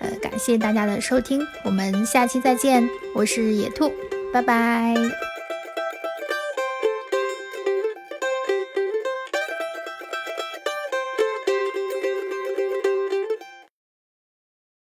[0.00, 2.86] 呃，感谢大家的收听，我们下期再见。
[3.14, 3.90] 我是野兔，
[4.34, 4.94] 拜拜。